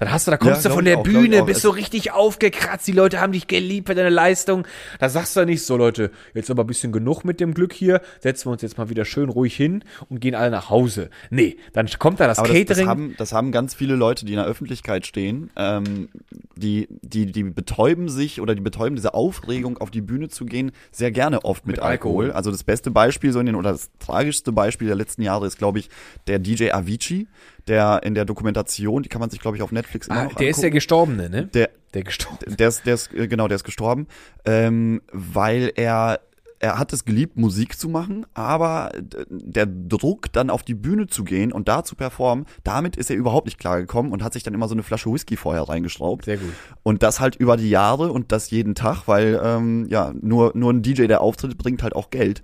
[0.00, 2.88] Dann hast du, da kommst Ja, du von der auch, Bühne, bist so richtig aufgekratzt,
[2.88, 4.66] die Leute haben dich geliebt für deine Leistung.
[4.98, 8.00] Da sagst du nicht so, Leute, jetzt aber ein bisschen genug mit dem Glück hier,
[8.20, 11.10] setzen wir uns jetzt mal wieder schön ruhig hin und gehen alle nach Hause.
[11.28, 12.78] Nee, dann kommt da das Aber das, Catering.
[12.78, 16.08] das, haben, das haben ganz viele Leute, die in der Öffentlichkeit stehen, ähm,
[16.56, 20.72] die, die, die betäuben sich oder die betäuben diese Aufregung, auf die Bühne zu gehen,
[20.90, 22.24] sehr gerne oft mit, Mit Alkohol.
[22.24, 22.32] Alkohol.
[22.32, 25.58] Also das beste Beispiel so in den, oder das tragischste Beispiel der letzten Jahre ist,
[25.58, 25.90] glaube ich,
[26.26, 27.28] der DJ Avicii,
[27.70, 30.34] der in der Dokumentation, die kann man sich, glaube ich, auf Netflix immer ah, noch
[30.34, 30.74] der ist der angucken.
[30.74, 31.46] Gestorbene, ne?
[31.46, 32.56] der, Der Gestorbene.
[32.56, 34.06] der ist, der ist, äh, genau, der ist gestorben,
[34.44, 36.20] ähm, weil er,
[36.62, 38.92] er hat es geliebt, Musik zu machen, aber
[39.30, 43.16] der Druck, dann auf die Bühne zu gehen und da zu performen, damit ist er
[43.16, 46.26] überhaupt nicht klargekommen und hat sich dann immer so eine Flasche Whisky vorher reingeschraubt.
[46.26, 46.52] Sehr gut.
[46.82, 50.70] Und das halt über die Jahre und das jeden Tag, weil ähm, ja nur nur
[50.70, 52.42] ein DJ, der auftritt, bringt halt auch Geld.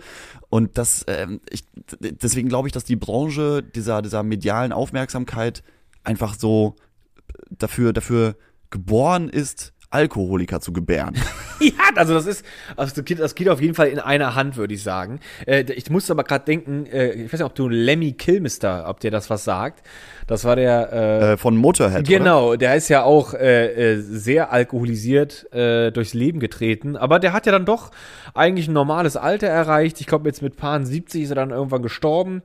[0.48, 1.64] Und das, ähm, ich,
[2.00, 5.62] deswegen glaube ich, dass die Branche dieser dieser medialen Aufmerksamkeit
[6.04, 6.76] einfach so
[7.50, 8.36] dafür dafür
[8.70, 11.14] geboren ist, Alkoholiker zu gebären.
[11.58, 12.44] Ja, also das ist,
[12.76, 15.20] also das geht, auf jeden Fall in einer Hand, würde ich sagen.
[15.46, 19.00] Äh, ich musste aber gerade denken, äh, ich weiß nicht, ob du Lemmy Kilmister, ob
[19.00, 19.82] dir das was sagt.
[20.26, 22.00] Das war der, äh, äh, von Motorhead.
[22.00, 22.18] Oder?
[22.18, 27.32] Genau, der ist ja auch äh, äh, sehr alkoholisiert äh, durchs Leben getreten, aber der
[27.32, 27.90] hat ja dann doch
[28.34, 29.98] eigentlich ein normales Alter erreicht.
[30.02, 32.42] Ich glaube, jetzt mit Paaren 70 ist er dann irgendwann gestorben.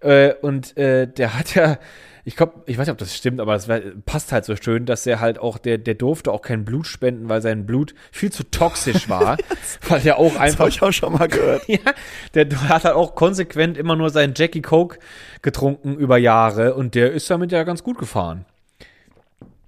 [0.00, 1.78] Äh, und äh, der hat ja,
[2.24, 3.68] ich glaube, ich weiß nicht, ob das stimmt, aber es
[4.06, 7.28] passt halt so schön, dass er halt auch, der, der durfte auch kein Blut spenden,
[7.28, 9.36] weil sein Blut viel zu toxisch war.
[9.88, 11.64] weil der auch Das einfach habe ich auch schon mal gehört.
[11.66, 11.78] ja,
[12.34, 14.98] der hat halt auch konsequent immer nur seinen Jackie Coke
[15.42, 18.44] getrunken über Jahre und der ist damit ja ganz gut gefahren.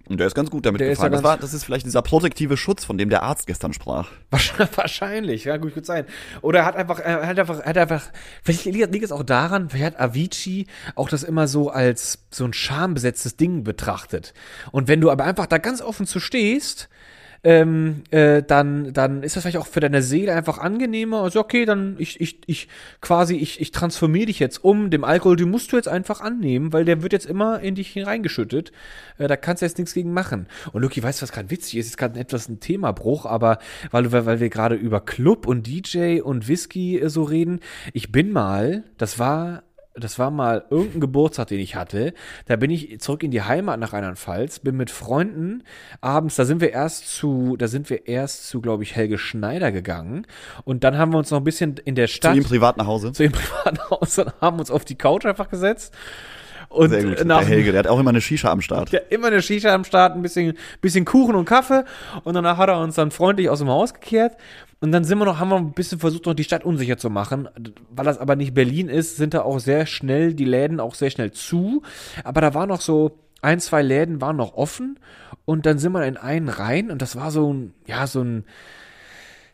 [0.08, 1.12] Und der ist ganz gut damit Der ist gefahren.
[1.12, 4.10] ja das, war, das ist vielleicht dieser protektive Schutz, von dem der Arzt gestern sprach.
[4.76, 6.04] Wahrscheinlich- ja, gut, gut sein.
[6.42, 8.02] Oder er hat einfach, er hat einfach, hat einfach,
[8.42, 12.44] vielleicht liegt, liegt es auch daran, vielleicht hat Avicii auch das immer so als so
[12.44, 14.34] ein schambesetztes Ding betrachtet.
[14.72, 16.88] Und wenn du aber einfach da ganz offen zu stehst,
[17.44, 21.22] ähm, äh, dann, dann ist das vielleicht auch für deine Seele einfach angenehmer.
[21.22, 22.68] Also, okay, dann ich, ich, ich
[23.02, 24.90] quasi, ich, ich transformiere dich jetzt um.
[24.90, 27.90] Dem Alkohol, den musst du jetzt einfach annehmen, weil der wird jetzt immer in dich
[27.90, 28.72] hineingeschüttet.
[29.18, 30.48] Äh, da kannst du jetzt nichts gegen machen.
[30.72, 31.86] Und Luki, weißt du, was gerade witzig ist?
[31.88, 33.58] Ist gerade etwas ein Themabruch, aber
[33.90, 37.60] weil, weil, weil wir gerade über Club und DJ und Whisky äh, so reden.
[37.92, 42.14] Ich bin mal, das war das war mal irgendein Geburtstag, den ich hatte.
[42.46, 45.62] Da bin ich zurück in die Heimat nach Rheinland-Pfalz, bin mit Freunden
[46.00, 49.70] abends, da sind wir erst zu, da sind wir erst zu, glaube ich, Helge Schneider
[49.70, 50.26] gegangen.
[50.64, 52.86] Und dann haben wir uns noch ein bisschen in der Zu Stadt ihm privat nach
[52.86, 53.12] Hause.
[53.12, 55.94] zu ihm privaten Haus und haben uns auf die Couch einfach gesetzt.
[56.68, 57.24] Und Sehr gut.
[57.24, 58.90] nach der Helge, der hat auch immer eine Shisha am Start.
[58.90, 61.84] ja, immer eine Shisha am Start, ein bisschen, bisschen Kuchen und Kaffee.
[62.24, 64.36] Und danach hat er uns dann freundlich aus dem Haus gekehrt.
[64.80, 67.10] Und dann sind wir noch, haben wir ein bisschen versucht, noch die Stadt unsicher zu
[67.10, 67.48] machen.
[67.90, 71.10] Weil das aber nicht Berlin ist, sind da auch sehr schnell die Läden auch sehr
[71.10, 71.82] schnell zu.
[72.22, 74.98] Aber da war noch so, ein, zwei Läden waren noch offen.
[75.44, 78.44] Und dann sind wir in einen rein und das war so ein, ja, so ein,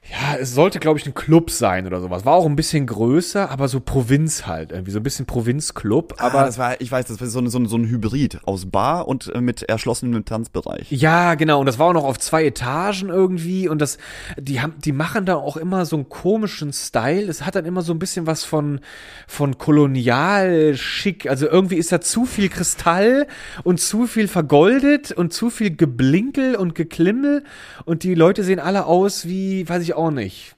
[0.03, 2.25] ja, es sollte, glaube ich, ein Club sein oder sowas.
[2.25, 6.15] War auch ein bisschen größer, aber so Provinz halt, irgendwie so ein bisschen Provinzclub.
[6.19, 8.41] Aber Aber das war, ich weiß, das war so, ein- so, ein- so ein Hybrid
[8.45, 10.91] aus Bar und äh, mit erschlossenem Tanzbereich.
[10.91, 11.61] Ja, genau.
[11.61, 13.69] Und das war auch noch auf zwei Etagen irgendwie.
[13.69, 13.99] Und das,
[14.39, 17.29] die haben, die machen da auch immer so einen komischen Style.
[17.29, 18.81] Es hat dann immer so ein bisschen was von,
[19.29, 21.29] von kolonial schick.
[21.29, 23.27] Also irgendwie ist da zu viel Kristall
[23.65, 27.45] und zu viel vergoldet und zu viel Geblinkel und Geklimmel.
[27.85, 30.55] Und die Leute sehen alle aus wie, weiß ich ich auch nicht.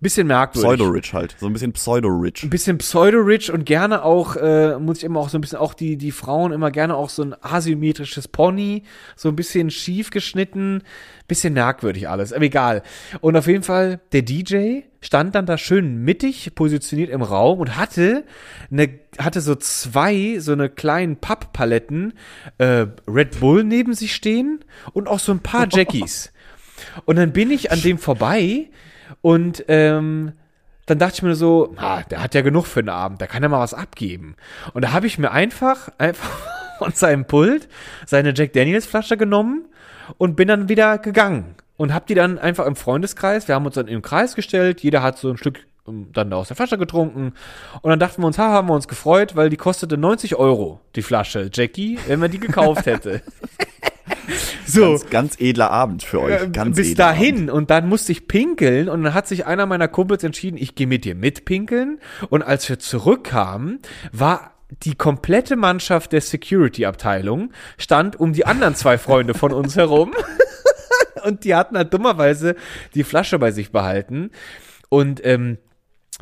[0.00, 0.68] Bisschen merkwürdig.
[0.68, 1.36] Pseudo-Rich halt.
[1.38, 2.44] So ein bisschen Pseudo-Rich.
[2.44, 5.74] Ein bisschen Pseudo-Rich und gerne auch, äh, muss ich immer auch so ein bisschen, auch
[5.74, 8.84] die, die Frauen immer gerne auch so ein asymmetrisches Pony,
[9.16, 10.82] so ein bisschen schief geschnitten,
[11.26, 12.82] bisschen merkwürdig alles, aber egal.
[13.20, 17.76] Und auf jeden Fall, der DJ stand dann da schön mittig positioniert im Raum und
[17.76, 18.24] hatte
[18.70, 18.88] eine,
[19.18, 22.14] hatte so zwei, so eine kleinen Papppaletten,
[22.58, 26.32] äh, Red Bull neben sich stehen und auch so ein paar Jackies.
[27.04, 28.68] Und dann bin ich an dem vorbei
[29.22, 30.32] und ähm,
[30.86, 33.42] dann dachte ich mir so, ah, der hat ja genug für den Abend, der kann
[33.42, 34.36] ja mal was abgeben.
[34.72, 36.38] Und da habe ich mir einfach, einfach
[36.78, 37.68] von seinem Pult
[38.06, 39.66] seine Jack Daniels Flasche genommen
[40.16, 43.74] und bin dann wieder gegangen und hab die dann einfach im Freundeskreis, wir haben uns
[43.74, 46.78] dann im Kreis gestellt, jeder hat so ein Stück ähm, dann da aus der Flasche
[46.78, 47.34] getrunken
[47.82, 50.80] und dann dachten wir uns, ha, haben wir uns gefreut, weil die kostete 90 Euro,
[50.94, 53.22] die Flasche Jackie, wenn man die gekauft hätte.
[54.66, 54.92] so.
[54.92, 56.52] Ganz, ganz, edler Abend für euch.
[56.52, 57.36] Ganz Bis dahin.
[57.36, 57.50] Abend.
[57.50, 60.86] Und dann musste ich pinkeln und dann hat sich einer meiner Kumpels entschieden, ich gehe
[60.86, 62.00] mit dir mitpinkeln.
[62.30, 63.80] Und als wir zurückkamen,
[64.12, 70.12] war die komplette Mannschaft der Security-Abteilung stand um die anderen zwei Freunde von uns herum.
[71.24, 72.54] und die hatten halt dummerweise
[72.94, 74.30] die Flasche bei sich behalten.
[74.90, 75.58] Und ähm,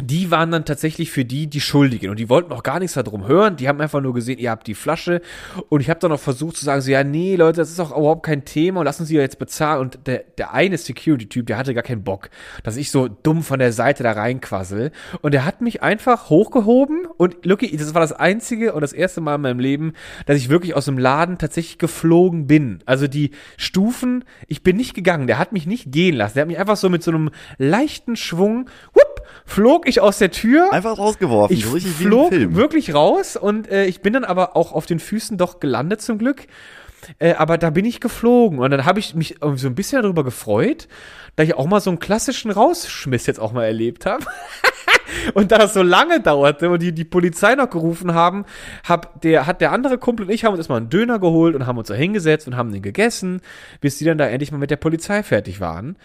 [0.01, 3.27] die waren dann tatsächlich für die die Schuldigen und die wollten auch gar nichts darum
[3.27, 3.57] hören.
[3.57, 5.23] Die haben einfach nur gesehen, ihr habt die Flasche
[5.71, 7.97] und ich habe dann noch versucht zu sagen, so ja, nee, Leute, das ist doch
[7.97, 9.81] überhaupt kein Thema und lassen Sie ja jetzt bezahlen.
[9.81, 12.29] Und der, der eine Security-Typ, der hatte gar keinen Bock,
[12.63, 14.93] dass ich so dumm von der Seite da reinquassel.
[15.23, 19.23] Und der hat mich einfach hochgehoben und Lucky, das war das einzige und das erste
[19.23, 19.95] Mal in meinem Leben,
[20.27, 22.81] dass ich wirklich aus dem Laden tatsächlich geflogen bin.
[22.85, 26.35] Also die Stufen, ich bin nicht gegangen, der hat mich nicht gehen lassen.
[26.35, 30.31] Der hat mich einfach so mit so einem leichten Schwung, whoop, flog ich aus der
[30.31, 30.73] Tür.
[30.73, 34.87] Einfach rausgeworfen, ich so flog wirklich raus und äh, ich bin dann aber auch auf
[34.87, 36.47] den Füßen doch gelandet zum Glück.
[37.19, 40.25] Äh, aber da bin ich geflogen und dann habe ich mich so ein bisschen darüber
[40.25, 40.89] gefreut,
[41.37, 44.25] da ich auch mal so einen klassischen Rausschmiss jetzt auch mal erlebt habe.
[45.35, 48.45] und da das so lange dauerte und die die Polizei noch gerufen haben,
[48.85, 51.67] hab der hat der andere Kumpel und ich haben uns erstmal einen Döner geholt und
[51.67, 53.41] haben uns da hingesetzt und haben den gegessen,
[53.81, 55.97] bis die dann da endlich mal mit der Polizei fertig waren.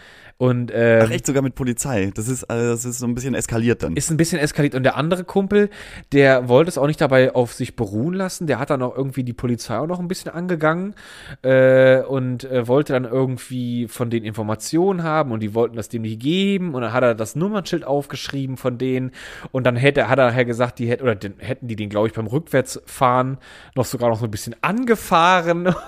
[0.42, 2.10] Und, ähm, Ach echt, sogar mit Polizei.
[2.16, 3.94] Das ist, also das ist so ein bisschen eskaliert dann.
[3.94, 4.74] Ist ein bisschen eskaliert.
[4.74, 5.70] Und der andere Kumpel,
[6.10, 8.48] der wollte es auch nicht dabei auf sich beruhen lassen.
[8.48, 10.96] Der hat dann auch irgendwie die Polizei auch noch ein bisschen angegangen
[11.42, 16.02] äh, und äh, wollte dann irgendwie von den Informationen haben und die wollten das dem
[16.02, 16.74] nicht geben.
[16.74, 19.12] Und dann hat er das Nummernschild aufgeschrieben von denen.
[19.52, 22.08] Und dann hätte, hat er nachher gesagt, die hätten, oder den, hätten die den, glaube
[22.08, 23.38] ich, beim Rückwärtsfahren
[23.76, 25.72] noch sogar noch so ein bisschen angefahren.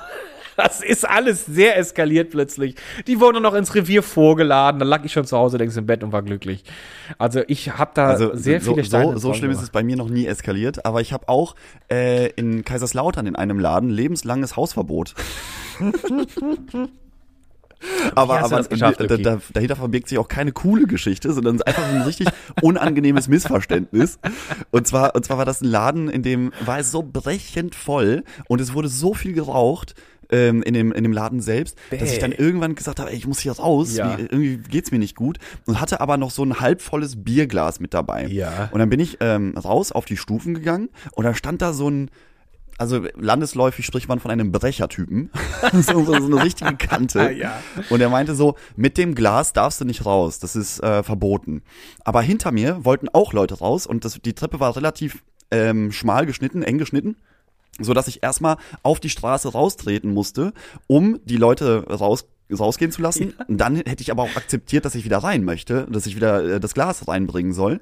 [0.57, 2.77] Das ist alles sehr eskaliert plötzlich.
[3.07, 4.79] Die wurden noch ins Revier vorgeladen.
[4.79, 6.65] Dann lag ich schon zu Hause längst im Bett und war glücklich.
[7.19, 9.63] Also ich habe da also sehr so, viele Steine So, so schlimm gemacht.
[9.63, 10.85] ist es bei mir noch nie eskaliert.
[10.87, 11.55] Aber ich habe auch
[11.91, 15.15] äh, in Kaiserslautern in einem Laden lebenslanges Hausverbot.
[18.15, 22.29] aber aber da, da, dahinter verbirgt sich auch keine coole Geschichte, sondern einfach ein richtig
[22.63, 24.19] unangenehmes Missverständnis.
[24.71, 28.25] Und zwar, und zwar war das ein Laden, in dem war es so brechend voll
[28.49, 29.95] und es wurde so viel geraucht,
[30.35, 31.99] ähm, in, dem, in dem Laden selbst, Bäh.
[31.99, 34.19] dass ich dann irgendwann gesagt habe, ey, ich muss hier raus, ja.
[34.19, 37.95] Wie, irgendwie geht's mir nicht gut und hatte aber noch so ein halbvolles Bierglas mit
[37.95, 38.27] dabei.
[38.27, 38.69] Ja.
[38.73, 41.89] Und dann bin ich ähm, raus auf die Stufen gegangen und da stand da so
[41.89, 42.11] ein
[42.77, 45.31] also landesläufig spricht man von einem Brechertypen.
[45.73, 47.31] so, so, so eine richtige Kante.
[47.39, 47.63] ja.
[47.89, 51.63] Und er meinte so, mit dem Glas darfst du nicht raus, das ist äh, verboten.
[52.05, 56.27] Aber hinter mir wollten auch Leute raus und das, die Treppe war relativ ähm, schmal
[56.27, 57.15] geschnitten, eng geschnitten
[57.81, 60.53] so dass ich erstmal auf die Straße raustreten musste,
[60.87, 63.35] um die Leute raus rausgehen zu lassen.
[63.39, 63.45] Ja.
[63.49, 66.61] Dann hätte ich aber auch akzeptiert, dass ich wieder rein möchte, dass ich wieder äh,
[66.61, 67.81] das Glas reinbringen soll.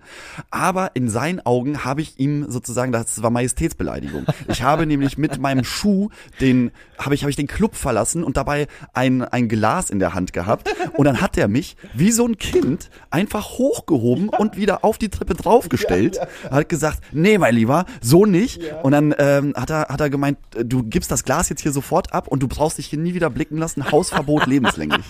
[0.51, 4.27] Aber in seinen Augen habe ich ihm sozusagen, das war Majestätsbeleidigung.
[4.49, 8.37] Ich habe nämlich mit meinem Schuh den, habe ich, habe ich den Club verlassen und
[8.37, 10.69] dabei ein, ein Glas in der Hand gehabt.
[10.97, 14.39] Und dann hat er mich wie so ein Kind einfach hochgehoben ja.
[14.39, 16.17] und wieder auf die Treppe draufgestellt.
[16.17, 16.51] Ja, ja.
[16.51, 18.61] Hat gesagt, nee, mein Lieber, so nicht.
[18.83, 22.13] Und dann ähm, hat er, hat er gemeint, du gibst das Glas jetzt hier sofort
[22.13, 23.91] ab und du brauchst dich hier nie wieder blicken lassen.
[23.91, 25.07] Hausverbot lebenslänglich.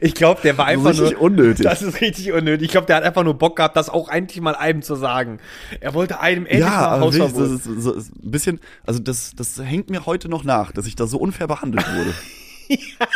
[0.00, 1.20] Ich glaube, der war einfach richtig nur.
[1.20, 1.64] unnötig.
[1.64, 2.66] Das ist richtig unnötig.
[2.66, 5.40] Ich glaube, der hat einfach nur Bock gehabt, das auch eigentlich mal einem zu sagen.
[5.80, 7.42] Er wollte einem endlich ja, mal Hausverbot.
[7.42, 10.86] Das ist, so, ist ein bisschen, also das, das hängt mir heute noch nach, dass
[10.86, 12.14] ich da so unfair behandelt wurde.
[12.68, 13.06] ja.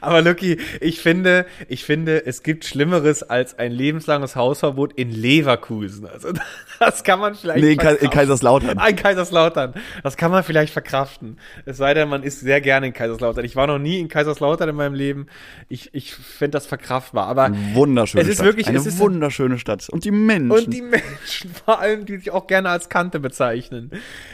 [0.00, 6.06] Aber Lucky, ich finde, ich finde, es gibt Schlimmeres als ein lebenslanges Hausverbot in Leverkusen.
[6.06, 6.32] Also
[6.78, 7.62] das kann man vielleicht.
[7.62, 8.78] Nee, in, in Kaiserslautern.
[8.78, 9.74] Ah, in Kaiserslautern.
[10.02, 11.38] Das kann man vielleicht verkraften.
[11.64, 13.44] Es sei denn, man ist sehr gerne in Kaiserslautern.
[13.44, 15.26] Ich war noch nie in Kaiserslautern in meinem Leben.
[15.68, 17.26] Ich, ich finde das verkraftbar.
[17.26, 18.46] Aber wunderschöne es ist Stadt.
[18.46, 19.88] wirklich eine ist wunderschöne Stadt.
[19.88, 20.50] Und die Menschen.
[20.50, 23.90] Und die Menschen, vor allem, die sich auch gerne als Kante bezeichnen.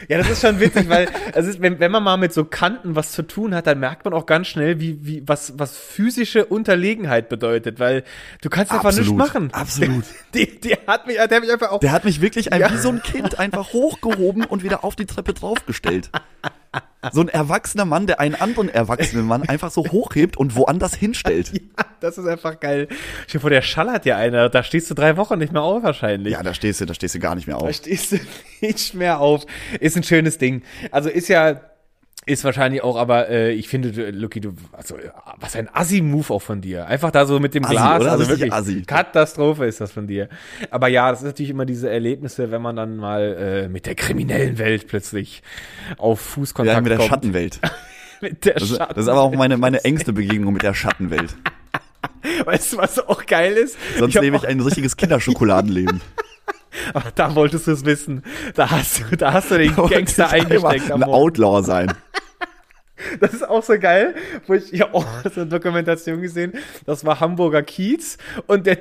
[0.07, 2.95] Ja, das ist schon witzig, weil es ist, wenn, wenn man mal mit so Kanten
[2.95, 6.45] was zu tun hat, dann merkt man auch ganz schnell, wie, wie, was, was physische
[6.45, 8.03] Unterlegenheit bedeutet, weil
[8.41, 9.49] du kannst einfach nichts machen.
[9.53, 10.03] Absolut.
[10.33, 11.79] Die, die hat mich, der hat mich einfach auch.
[11.79, 15.05] Der hat mich wirklich ein, wie so ein Kind einfach hochgehoben und wieder auf die
[15.07, 16.11] Treppe draufgestellt.
[17.13, 21.51] So ein erwachsener Mann, der einen anderen erwachsenen Mann einfach so hochhebt und woanders hinstellt.
[21.79, 22.87] Ja, das ist einfach geil.
[23.27, 26.33] Ich vor, der schallert dir einer, da stehst du drei Wochen nicht mehr auf wahrscheinlich.
[26.33, 27.75] Ja, da stehst du, da stehst du gar nicht mehr Da auf.
[27.75, 28.19] stehst du
[28.61, 29.45] nicht mehr auf.
[29.79, 30.61] Ist ein schönes Ding.
[30.91, 31.59] Also ist ja,
[32.29, 34.95] ist wahrscheinlich auch, aber äh, ich finde, Lucky, du, also
[35.39, 36.85] was ein Assi-Move auch von dir.
[36.87, 38.11] Einfach da so mit dem Assi, Glas, oder?
[38.13, 38.83] also wirklich Assi.
[38.83, 40.29] Katastrophe ist das von dir.
[40.71, 43.95] Aber ja, das ist natürlich immer diese Erlebnisse, wenn man dann mal äh, mit der
[43.95, 45.43] kriminellen Welt plötzlich
[45.97, 47.09] auf Fußkontakt Ja, mit der kommt.
[47.09, 47.59] Schattenwelt.
[48.21, 48.93] mit der Das, ist- Schatten.
[48.95, 51.35] das ist aber auch meine, meine engste Begegnung mit der Schattenwelt.
[52.45, 53.77] Weißt du, was auch geil ist?
[53.97, 56.01] Sonst hab lebe ich ein richtiges Kinderschokoladenleben.
[56.93, 58.23] Aber da wolltest du es wissen.
[58.53, 60.91] Da hast du, da hast du den Gangster Ich eingesteckt.
[60.91, 61.03] Ein.
[61.03, 61.91] Outlaw sein.
[63.19, 64.15] Das ist auch so geil,
[64.47, 66.53] wo ich ja auch so eine Dokumentation gesehen,
[66.85, 68.77] das war Hamburger Kiez und der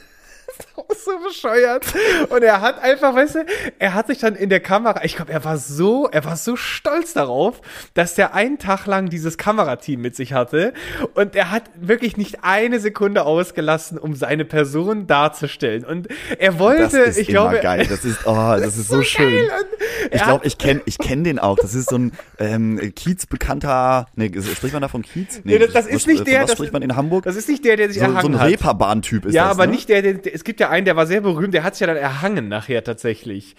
[1.04, 1.84] so bescheuert
[2.30, 3.46] und er hat einfach, weißt du,
[3.78, 6.56] er hat sich dann in der Kamera, ich glaube, er war so, er war so
[6.56, 7.60] stolz darauf,
[7.94, 10.72] dass der einen Tag lang dieses Kamerateam mit sich hatte
[11.14, 16.82] und er hat wirklich nicht eine Sekunde ausgelassen, um seine Person darzustellen und er wollte,
[16.82, 17.86] Das ist ich immer glaube, geil.
[17.88, 19.46] Das ist, oh, das ist so, schön.
[19.46, 21.56] geil und Ich glaube, ich kenne ich kenn den auch.
[21.60, 24.06] Das ist so ein ähm, Kiez-bekannter.
[24.16, 25.40] Nee, spricht man da von Kiez?
[25.44, 27.24] Nee, das- das was- ist nicht von der, Was das spricht man in Hamburg?
[27.24, 28.48] das ist nicht der, der sich so, so erhangen ein hat.
[28.48, 29.52] Reeperbahn-Typ ist Ja, das.
[29.52, 29.72] aber ne?
[29.72, 31.80] nicht der, der, der, es gibt ja einen, der war sehr berühmt, der hat sich
[31.80, 33.54] ja dann erhangen nachher tatsächlich.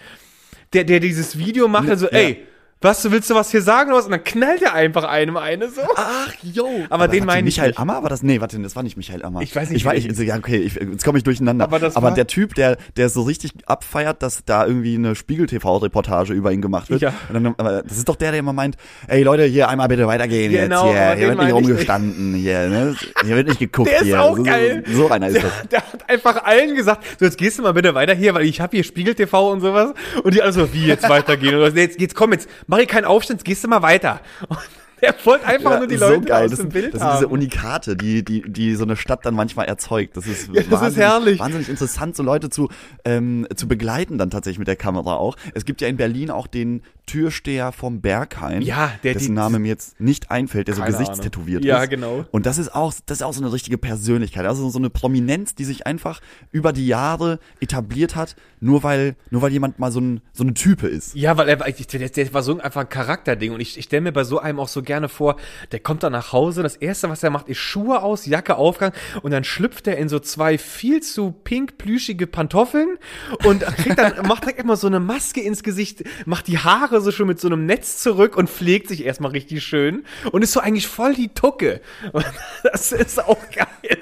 [0.72, 2.12] Der, der dieses Video macht, also, Ja.
[2.18, 2.46] ey,
[2.82, 4.04] was, willst du was hier sagen oder was?
[4.06, 5.80] Und dann knallt er einfach einem eine so.
[5.96, 6.68] Ach, yo.
[6.90, 7.74] Aber den warte, meine ich Michael.
[7.76, 8.22] Ammer war das?
[8.22, 9.40] Nee, warte, das war nicht Michael Ammer.
[9.42, 10.18] Ich weiß nicht, Ich war, ich, hieß.
[10.22, 11.64] ja, okay, ich, jetzt komme ich durcheinander.
[11.64, 15.14] Aber das Aber war- der Typ, der, der so richtig abfeiert, dass da irgendwie eine
[15.14, 17.02] Spiegel-TV-Reportage über ihn gemacht wird.
[17.02, 17.12] Ja.
[17.28, 18.76] Und dann, aber das ist doch der, der immer meint,
[19.08, 21.02] ey Leute, hier einmal bitte weitergehen Genau, jetzt hier.
[21.06, 22.96] aber Hier den wird nicht rumgestanden, hier, ne?
[23.24, 24.22] Hier wird nicht geguckt Der ist hier.
[24.22, 24.82] auch so, geil.
[24.86, 25.68] So, so einer ist Der, das.
[25.70, 28.60] der hat einfach allen gesagt, so jetzt gehst du mal bitte weiter hier, weil ich
[28.60, 29.92] habe hier Spiegel TV und sowas.
[30.22, 31.54] Und die alle so, wie jetzt weitergehen?
[31.54, 34.20] Und nee, jetzt, jetzt komm, jetzt mach ich keinen Aufstand, gehst du mal weiter.
[34.48, 34.58] Und
[35.02, 36.44] er wollte einfach nur die so Leute geil.
[36.44, 37.32] aus Das, dem sind, Bild das sind diese haben.
[37.32, 40.16] Unikate, die, die, die so eine Stadt dann manchmal erzeugt.
[40.16, 41.38] Das ist, das ist wahnsinnig, herrlich.
[41.38, 42.70] wahnsinnig interessant, so Leute zu,
[43.04, 45.36] ähm, zu begleiten dann tatsächlich mit der Kamera auch.
[45.54, 49.58] Es gibt ja in Berlin auch den Türsteher vom Berghain, Ja, der dessen die- Name
[49.58, 51.62] mir jetzt nicht einfällt, der so gesichtstätowiert.
[51.62, 51.90] Ja, ist.
[51.90, 52.24] genau.
[52.30, 55.54] Und das ist auch, das ist auch so eine richtige Persönlichkeit, also so eine Prominenz,
[55.54, 56.22] die sich einfach
[56.52, 60.54] über die Jahre etabliert hat, nur weil, nur weil jemand mal so, ein, so eine
[60.54, 61.14] Type ist.
[61.14, 64.12] Ja, weil er der, der war so einfach ein Charakterding und ich, ich stelle mir
[64.12, 65.36] bei so einem auch so gerne vor,
[65.70, 68.92] der kommt dann nach Hause, das erste, was er macht, ist Schuhe aus, Jacke aufgang
[69.20, 72.96] und dann schlüpft er in so zwei viel zu pink plüschige Pantoffeln
[73.44, 77.12] und kriegt dann, macht direkt immer so eine Maske ins Gesicht, macht die Haare so
[77.12, 80.60] schon mit so einem Netz zurück und pflegt sich erstmal richtig schön und ist so
[80.60, 81.80] eigentlich voll die Tucke.
[82.62, 83.98] Das ist auch geil.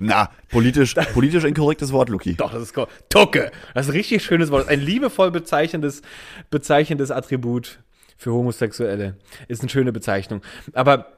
[0.00, 2.34] Na, politisch, politisch inkorrektes Wort, Luki.
[2.34, 2.86] Doch, das ist cool.
[3.08, 3.50] Tucke.
[3.74, 4.68] Das ist ein richtig schönes Wort.
[4.68, 6.02] Ein liebevoll bezeichnendes,
[6.50, 7.80] bezeichnendes Attribut
[8.16, 9.16] für Homosexuelle.
[9.48, 10.42] Ist eine schöne Bezeichnung.
[10.72, 11.17] Aber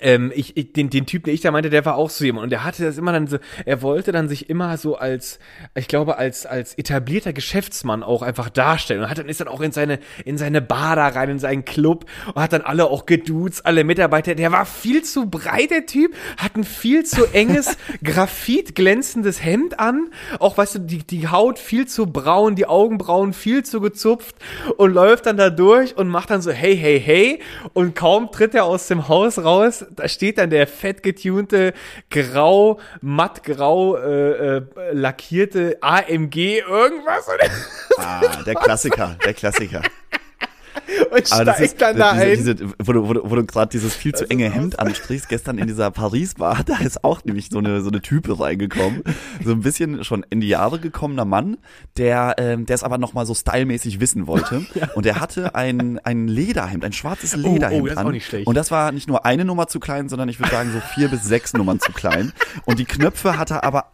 [0.00, 2.44] ähm, ich, ich, den, den Typ, den ich da meinte, der war auch so jemand.
[2.44, 5.38] Und der hatte das immer dann so, er wollte dann sich immer so als,
[5.76, 9.02] ich glaube, als, als etablierter Geschäftsmann auch einfach darstellen.
[9.02, 11.64] Und hat dann ist dann auch in seine, in seine Bar da rein, in seinen
[11.64, 14.34] Club und hat dann alle auch geduzt, alle Mitarbeiter.
[14.34, 19.78] Der war viel zu breit, der Typ, hat ein viel zu enges, Graphit glänzendes Hemd
[19.78, 20.10] an.
[20.40, 24.34] Auch, weißt du, die, die Haut viel zu braun, die Augenbrauen viel zu gezupft
[24.76, 27.40] und läuft dann da durch und macht dann so, hey, hey, hey.
[27.72, 31.72] Und kaum tritt er aus dem Haus raus, da steht dann der fett getunte,
[32.10, 34.62] grau, mattgrau äh, äh,
[34.92, 37.28] lackierte AMG irgendwas
[37.98, 39.82] Ah, der Klassiker, der Klassiker.
[41.10, 42.36] Und Aber das steigt ist, dann da ein.
[42.36, 45.90] diese, wo du, wo du, gerade dieses viel zu enge Hemd ansprichst, gestern in dieser
[45.90, 49.02] Paris-Bar, da ist auch nämlich so eine, so eine Type reingekommen.
[49.44, 51.56] So ein bisschen schon in die Jahre gekommener Mann,
[51.96, 54.66] der, ähm, der es aber nochmal so stylmäßig wissen wollte.
[54.94, 58.06] Und der hatte ein, ein Lederhemd, ein schwarzes Lederhemd oh, das ist an.
[58.06, 58.46] auch nicht schlecht.
[58.46, 61.08] Und das war nicht nur eine Nummer zu klein, sondern ich würde sagen so vier
[61.08, 62.32] bis sechs Nummern zu klein.
[62.64, 63.86] Und die Knöpfe hat er aber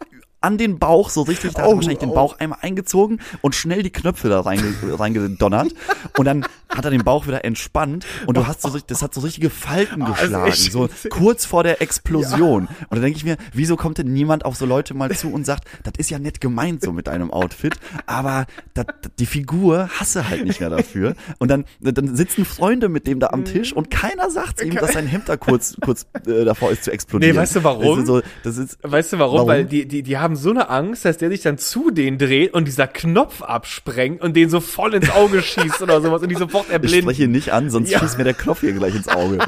[0.43, 2.15] an den Bauch so richtig, da hat er Oh, wahrscheinlich den oh.
[2.15, 4.63] Bauch einmal eingezogen und schnell die Knöpfe da reinge
[4.99, 5.73] reingedonnert
[6.17, 9.13] und dann hat er den Bauch wieder entspannt und du hast so, richtig- das hat
[9.13, 12.63] so richtige Falten also geschlagen, ich- so kurz vor der Explosion.
[12.67, 15.45] Und dann denke ich mir, wieso kommt denn niemand auf so Leute mal zu und
[15.45, 17.75] sagt, das ist ja nett gemeint so mit deinem Outfit,
[18.05, 21.15] aber das, das, die Figur hasse halt nicht mehr dafür.
[21.39, 24.93] Und dann, dann sitzen Freunde mit dem da am Tisch und keiner sagt ihm, dass
[24.93, 27.35] sein Hemd da kurz, kurz äh, davor ist zu explodieren.
[27.35, 27.83] Nee, weißt du warum?
[27.97, 29.35] Das ist, so, das ist Weißt du warum?
[29.37, 29.47] Warum?
[29.49, 32.17] Weil die, die, die haben haben so eine Angst, dass der sich dann zu denen
[32.17, 36.29] dreht und dieser Knopf absprengt und den so voll ins Auge schießt oder sowas und
[36.29, 37.01] die sofort Ich erblinden.
[37.03, 37.99] spreche ihn nicht an, sonst Ja.
[37.99, 39.37] schießt mir der Knopf hier gleich ins Auge.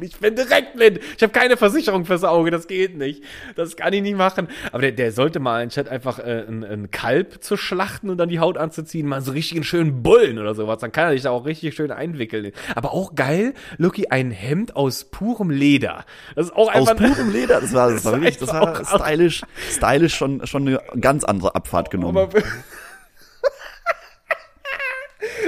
[0.00, 0.98] Ich bin direkt blind.
[1.16, 3.22] Ich habe keine Versicherung fürs Auge, das geht nicht.
[3.54, 4.48] Das kann ich nicht machen.
[4.72, 8.28] Aber der, der sollte mal anstatt einfach äh, ein, ein Kalb zu schlachten und dann
[8.28, 10.80] die Haut anzuziehen, mal so richtig einen schönen Bullen oder sowas.
[10.80, 12.50] Dann kann er sich da auch richtig schön einwickeln.
[12.74, 16.04] Aber auch geil, Lucky, ein Hemd aus purem Leder.
[16.34, 19.42] Das ist auch Aus einfach purem Leder, das war, das war wirklich, das war stylisch,
[19.70, 22.16] stylisch schon, schon eine ganz andere Abfahrt genommen.
[22.18, 22.42] Aber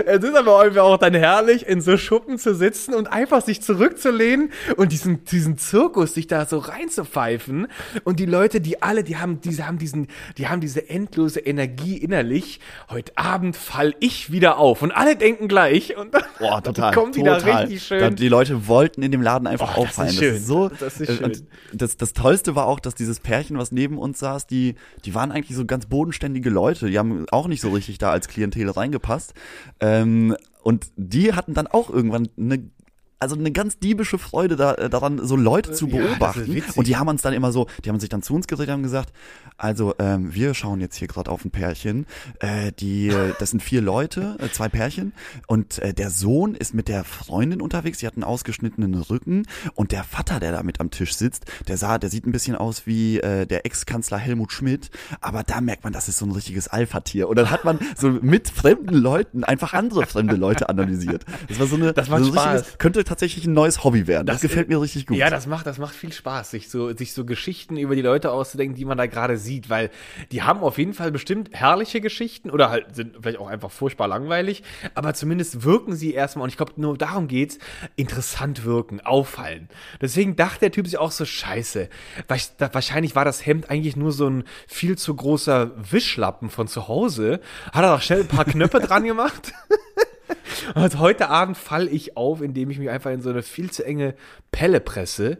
[0.04, 3.62] Es ist aber irgendwie auch dann herrlich, in so Schuppen zu sitzen und einfach sich
[3.62, 7.68] zurückzulehnen und diesen, diesen Zirkus sich da so reinzupfeifen.
[8.04, 11.96] Und die Leute, die alle, die haben, diese, haben diesen, die haben diese endlose Energie
[11.96, 12.60] innerlich.
[12.90, 14.82] Heute Abend fall ich wieder auf.
[14.82, 15.96] Und alle denken gleich.
[15.96, 16.92] Und dann, Boah, total.
[16.92, 17.40] dann kommen die total.
[17.40, 18.00] da richtig schön.
[18.00, 20.12] Da, die Leute wollten in dem Laden einfach Oh, das ist auffallen.
[20.12, 20.38] schön.
[20.42, 21.48] so, Das ist äh, schön.
[21.72, 24.74] Das, das Tollste war auch, dass dieses Pärchen, was neben uns saß, die,
[25.04, 26.88] die waren eigentlich so ganz bodenständige Leute.
[26.90, 29.34] Die haben auch nicht so richtig da als Klientel reingepasst.
[29.86, 32.68] Ähm, und die hatten dann auch irgendwann eine
[33.18, 36.54] also eine ganz diebische Freude da, äh, daran, so Leute zu Ja, das ist beobachten.
[36.54, 36.76] witzig.
[36.76, 38.74] und die haben uns dann immer so, die haben sich dann zu uns gedreht und
[38.74, 39.12] haben gesagt,
[39.56, 42.06] also ähm, wir schauen jetzt hier gerade auf ein Pärchen,
[42.40, 45.12] äh, die, äh, das sind vier Leute, äh, zwei Pärchen
[45.46, 49.44] und äh, der Sohn ist mit der Freundin unterwegs, die hat einen ausgeschnittenen Rücken
[49.74, 52.54] und der Vater, der da mit am Tisch sitzt, der sah, der sieht ein bisschen
[52.56, 54.90] aus wie äh, der Ex-Kanzler Helmut Schmidt,
[55.22, 57.28] aber da merkt man, das ist so ein richtiges Alpha-Tier.
[57.28, 61.24] Und dann hat man so mit fremden Leuten einfach andere fremde Leute analysiert.
[61.48, 62.78] Das war so eine, Das macht so ein Spaß.
[62.78, 64.26] könnte tatsächlich ein neues Hobby werden.
[64.26, 65.16] Das, Das gefällt mir richtig gut.
[65.16, 68.30] Ja, das macht, das macht viel Spaß, sich so, sich so Geschichten über die Leute
[68.30, 69.90] auszudenken, die man da gerade sieht, weil
[70.32, 74.08] die haben auf jeden Fall bestimmt herrliche Geschichten oder halt sind vielleicht auch einfach furchtbar
[74.08, 74.62] langweilig,
[74.94, 77.58] aber zumindest wirken sie erstmal, und ich glaube, nur darum geht's,
[77.96, 79.68] interessant wirken, auffallen.
[80.00, 81.88] Deswegen dachte der Typ sich auch so, scheiße,
[82.28, 86.68] wasch- da- wahrscheinlich war das Hemd eigentlich nur so ein viel zu großer Wischlappen von
[86.68, 87.40] zu Hause,
[87.72, 89.52] hat er doch schnell ein paar Knöpfe dran gemacht.
[90.74, 93.84] Und heute Abend fall ich auf, indem ich mich einfach in so eine viel zu
[93.84, 94.14] enge
[94.52, 95.38] Pelle presse.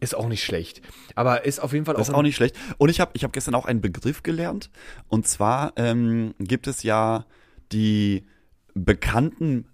[0.00, 0.82] Ist auch nicht schlecht.
[1.14, 2.56] Aber ist auf jeden Fall Das ist auch, auch nicht schlecht.
[2.78, 4.70] Und ich habe ich hab gestern auch einen Begriff gelernt.
[5.08, 7.26] Und zwar ähm, gibt es ja
[7.72, 8.26] die
[8.74, 9.66] bekannten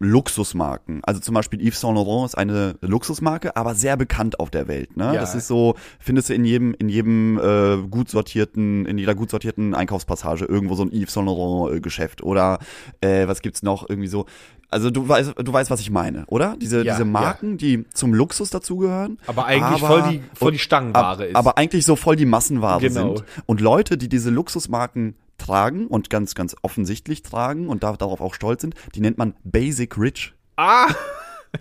[0.00, 1.00] Luxusmarken.
[1.04, 4.96] Also zum Beispiel Yves Saint Laurent ist eine Luxusmarke, aber sehr bekannt auf der Welt.
[4.96, 5.06] Ne?
[5.06, 5.20] Ja.
[5.20, 9.30] Das ist so, findest du in jedem, in jedem äh, gut sortierten, in jeder gut
[9.30, 12.22] sortierten Einkaufspassage irgendwo so ein Yves Saint Laurent äh, Geschäft.
[12.22, 12.58] Oder
[13.00, 13.88] äh, was gibt's noch?
[13.88, 14.26] Irgendwie so.
[14.70, 16.54] Also du weißt, du weißt, was ich meine, oder?
[16.60, 19.18] Diese, Ja, diese Marken, die zum Luxus dazugehören.
[19.26, 21.34] Aber eigentlich voll die- voll die Stangenware ab, ist.
[21.36, 23.16] Aber eigentlich so voll die Massenware Genau.
[23.16, 23.24] sind.
[23.46, 28.34] Und Leute, die diese Luxusmarken tragen und ganz, ganz offensichtlich tragen und da, darauf auch
[28.34, 30.34] stolz sind, die nennt man Basic Rich.
[30.56, 30.88] Ah!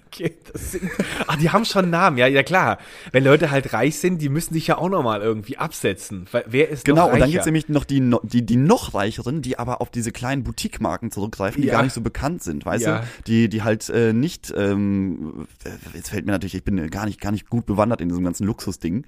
[0.08, 0.84] Okay, das sind,
[1.28, 2.78] ach, die haben schon einen Namen, ja, ja klar.
[3.14, 6.28] Wenn Leute halt reich sind, die müssen sich ja auch nochmal irgendwie absetzen.
[6.46, 7.32] Wer ist Genau, und dann reicher?
[7.32, 11.62] gibt's nämlich noch die, die, die noch reicheren, die aber auf diese kleinen Boutique-Marken zurückgreifen,
[11.62, 11.76] die Ja.
[11.76, 13.00] gar nicht so bekannt sind, weißt Ja.
[13.00, 13.06] du?
[13.28, 17.22] Die, die halt äh, nicht, ähm, äh, jetzt fällt mir natürlich, ich bin gar nicht,
[17.22, 19.06] gar nicht gut bewandert in diesem ganzen Luxusding.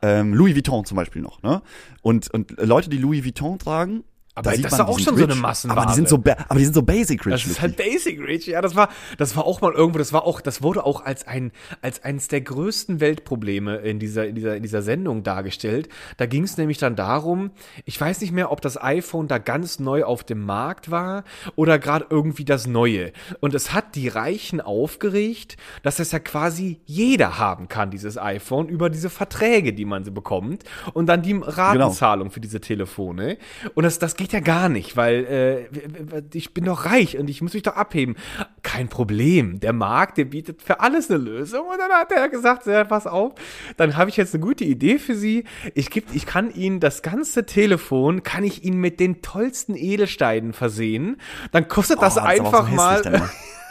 [0.00, 1.60] Ähm, Louis Vuitton zum Beispiel noch, ne?
[2.00, 4.02] Und, und Leute, die Louis Vuitton tragen,
[4.34, 5.80] Aber da das ist auch die schon sind so eine rich, Massenware.
[5.80, 7.42] Aber die sind so, aber die sind so Basic Rich.
[7.42, 10.24] Das ist halt Basic Rich, ja, das war, das war auch mal irgendwo, das war
[10.24, 11.52] auch, das wurde auch als ein,
[11.82, 15.90] als eines der größten Weltprobleme in dieser, in dieser, in dieser Sendung dargestellt.
[16.16, 17.50] Da ging es nämlich dann darum,
[17.84, 21.24] ich weiß nicht mehr, ob das iPhone da ganz neu auf dem Markt war
[21.54, 23.12] oder gerade irgendwie das Neue.
[23.40, 28.68] Und es hat die Reichen aufgeregt, dass das ja quasi jeder haben kann, dieses iPhone,
[28.68, 30.64] über diese Verträge, die man so bekommt
[30.94, 33.36] und dann die Ratenzahlung für diese Telefone.
[33.74, 37.42] Und das, das geht ja gar nicht, weil äh, ich bin doch reich und ich
[37.42, 38.14] muss mich doch abheben.
[38.62, 39.58] Kein Problem.
[39.58, 41.66] Der Markt, der bietet für alles eine Lösung.
[41.66, 43.32] Und dann hat er gesagt, ja, pass auf,
[43.76, 45.44] dann habe ich jetzt eine gute Idee für Sie.
[45.74, 50.52] Ich, geb, ich kann Ihnen das ganze Telefon, kann ich Ihnen mit den tollsten Edelsteinen
[50.52, 51.20] versehen.
[51.50, 53.30] Dann kostet das Oh, ist aber einfach so mal.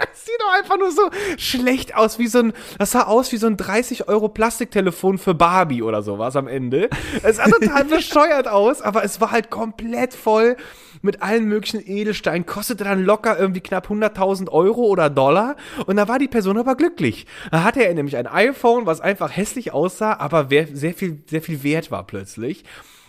[0.00, 3.36] Das sieht doch einfach nur so schlecht aus, wie so ein, das sah aus wie
[3.36, 6.88] so ein 30 Euro Plastiktelefon für Barbie oder sowas am Ende.
[7.22, 10.56] Es sah total bescheuert aus, aber es war halt komplett voll
[11.02, 16.08] mit allen möglichen Edelsteinen, kostete dann locker irgendwie knapp 100.000 Euro oder Dollar und da
[16.08, 17.26] war die Person aber glücklich.
[17.50, 21.62] Da hatte er nämlich ein iPhone, was einfach hässlich aussah, aber sehr viel, sehr viel
[21.62, 22.64] wert war plötzlich.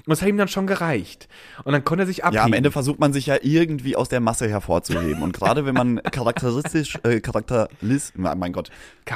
[0.06, 1.28] Und das hat ihm dann schon gereicht.
[1.64, 2.36] Und dann konnte er sich abheben.
[2.36, 5.22] Ja, am Ende versucht man sich ja irgendwie aus der Masse hervorzuheben.
[5.22, 8.70] Und gerade wenn man charakteristisch, äh, charakterlis, mein Gott,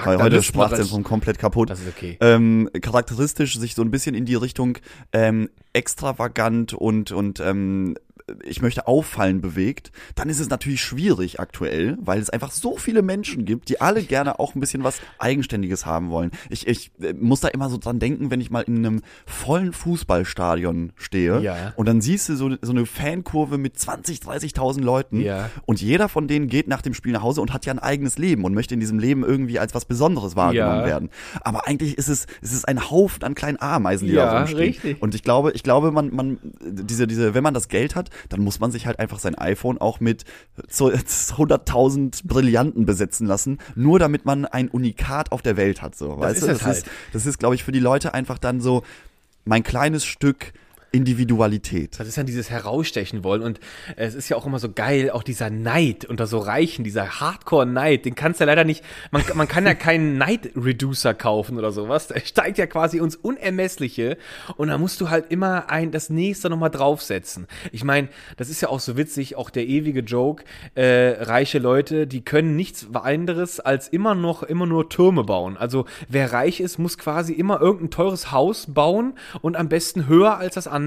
[0.04, 1.70] weil heute Sprachzentrum komplett kaputt.
[1.70, 2.18] Das ist okay.
[2.22, 4.78] Ähm, charakteristisch sich so ein bisschen in die Richtung
[5.12, 7.96] ähm, extravagant und und ähm,
[8.44, 13.02] ich möchte auffallen bewegt, dann ist es natürlich schwierig aktuell, weil es einfach so viele
[13.04, 16.32] Menschen gibt, die alle gerne auch ein bisschen was Eigenständiges haben wollen.
[16.50, 19.74] Ich, ich äh, muss da immer so dran denken, wenn ich mal in einem vollen
[19.74, 21.74] Fußballstadion stehe Ja.
[21.76, 25.50] und dann siehst du so, so eine Fankurve mit 20, 30.000 Leuten Ja.
[25.66, 28.18] und jeder von denen geht nach dem Spiel nach Hause und hat ja ein eigenes
[28.18, 30.86] Leben und möchte in diesem Leben irgendwie als was Besonderes wahrgenommen Ja.
[30.86, 31.10] werden.
[31.42, 34.60] Aber eigentlich ist es, es ist ein Haufen an kleinen Ameisen, die da rumstehen.
[34.60, 35.02] richtig.
[35.02, 38.42] Und ich glaube, ich glaube, man, man, diese, diese, wenn man das Geld hat, dann
[38.42, 40.24] muss man sich halt einfach sein iPhone auch mit
[40.70, 46.20] so 100.000 Brillanten besetzen lassen, nur damit man ein Unikat auf der Welt hat, so.
[46.20, 46.48] weißt ist du?
[46.48, 46.78] das halt.
[46.78, 48.84] ist, das ist, glaube ich, für die Leute einfach dann so
[49.46, 50.54] mein kleines Stück
[50.96, 52.00] Individualität.
[52.00, 53.60] Das ist dann dieses Herausstechen wollen und
[53.96, 58.06] es ist ja auch immer so geil, auch dieser Neid unter so Reichen, dieser Hardcore-Neid,
[58.06, 62.08] den kannst du ja leider nicht, man, man kann ja keinen Neid-Reducer kaufen oder sowas,
[62.08, 64.18] der steigt ja quasi uns Unermessliche
[64.58, 67.48] und da musst du halt immer ein, das nächste nochmal draufsetzen.
[67.72, 70.44] Ich meine, das ist ja auch so witzig, auch der ewige Joke,
[70.76, 75.58] äh, reiche Leute, die können nichts anderes als immer noch, immer nur Türme bauen.
[75.58, 80.38] Also wer reich ist, muss quasi immer irgendein teures Haus bauen und am besten höher
[80.38, 80.85] als das andere.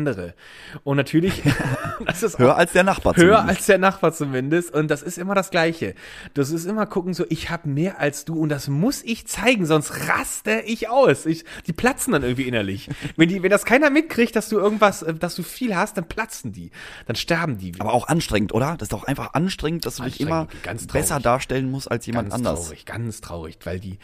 [0.84, 1.42] Und natürlich,
[2.06, 3.58] das ist Höher als der Nachbar höher zumindest.
[3.58, 4.74] als der Nachbar zumindest.
[4.74, 5.94] Und das ist immer das Gleiche.
[6.34, 9.66] Das ist immer gucken so, ich habe mehr als du und das muss ich zeigen,
[9.66, 11.26] sonst raste ich aus.
[11.26, 12.88] Ich, die platzen dann irgendwie innerlich.
[13.16, 16.08] Wenn die, wenn das keiner mitkriegt, dass du irgendwas, äh, dass du viel hast, dann
[16.08, 16.70] platzen die,
[17.06, 17.72] dann sterben die.
[17.78, 18.76] Aber auch anstrengend, oder?
[18.78, 22.30] Das ist doch einfach anstrengend, dass du dich immer ganz besser darstellen musst als jemand
[22.30, 22.64] ganz anders.
[22.64, 23.98] traurig, ganz traurig, weil die,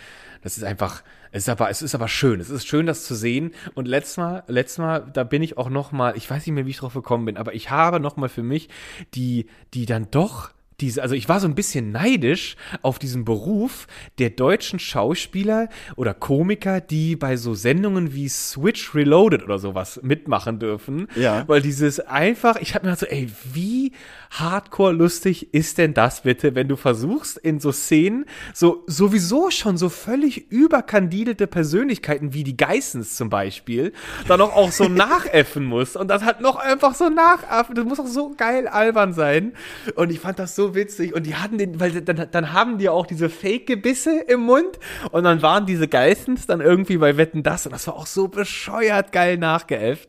[0.44, 2.38] das ist einfach, es ist aber, es ist aber schön.
[2.38, 3.52] Es ist schön, das zu sehen.
[3.74, 6.66] Und letztes Mal, letztes Mal, da bin ich auch noch mal, ich weiß nicht mehr,
[6.66, 8.68] wie ich drauf gekommen bin, aber ich habe noch mal für mich
[9.14, 13.86] die, die dann doch diese, also ich war so ein bisschen neidisch auf diesen Beruf
[14.18, 20.58] der deutschen Schauspieler oder Komiker, die bei so Sendungen wie Switch Reloaded oder sowas mitmachen
[20.58, 21.08] dürfen.
[21.14, 21.46] Ja.
[21.46, 23.92] Weil dieses einfach, ich habe mir gedacht so, ey, wie
[24.40, 29.76] hardcore lustig ist denn das bitte, wenn du versuchst in so Szenen so sowieso schon
[29.76, 33.92] so völlig überkandidelte Persönlichkeiten wie die Geissens zum Beispiel
[34.26, 38.00] dann auch, auch so nachäffen musst und das hat noch einfach so nachaffen, das muss
[38.00, 39.52] auch so geil albern sein
[39.94, 42.88] und ich fand das so witzig und die hatten den, weil dann, dann haben die
[42.88, 44.78] auch diese Fake-Gebisse im Mund
[45.12, 48.28] und dann waren diese Geissens dann irgendwie bei Wetten das und das war auch so
[48.28, 50.08] bescheuert geil nachgeäfft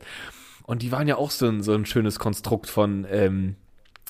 [0.63, 3.55] und die waren ja auch so ein, so ein schönes Konstrukt von, ähm,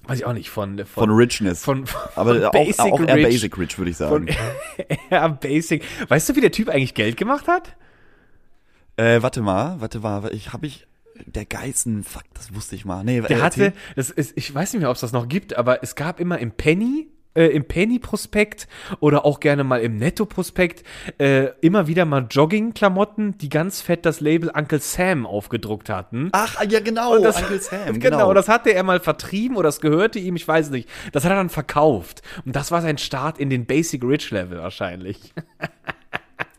[0.07, 1.63] weiß ich auch nicht, von, von, Von Richness.
[1.63, 3.25] von, von Aber auch, Basic auch eher Rich.
[3.25, 4.37] Basic Rich, würde ich Von sagen.
[5.09, 5.83] eher Basic.
[6.07, 7.75] Weißt du, wie der Typ eigentlich Geld gemacht hat?
[8.97, 10.87] Äh, warte mal, warte mal, ich habe ich
[11.25, 13.03] der Geißen, fuck, das wusste ich mal.
[13.03, 15.81] Nee, Der hatte, das ist, ich weiß nicht mehr, ob es das noch gibt, aber
[15.83, 18.67] es gab immer im Penny, äh, im Penny-Prospekt
[18.99, 20.83] oder auch gerne mal im Netto-Prospekt
[21.19, 26.29] äh, immer wieder mal Jogging-Klamotten, die ganz fett das Label Uncle Sam aufgedruckt hatten.
[26.31, 28.33] Ach, ja genau, das, Uncle Sam, genau.
[28.33, 30.89] das hatte er mal vertrieben oder das gehörte ihm, ich weiß nicht.
[31.11, 32.21] Das hat er dann verkauft.
[32.45, 35.33] Und das war sein Start in den Basic Rich Level wahrscheinlich.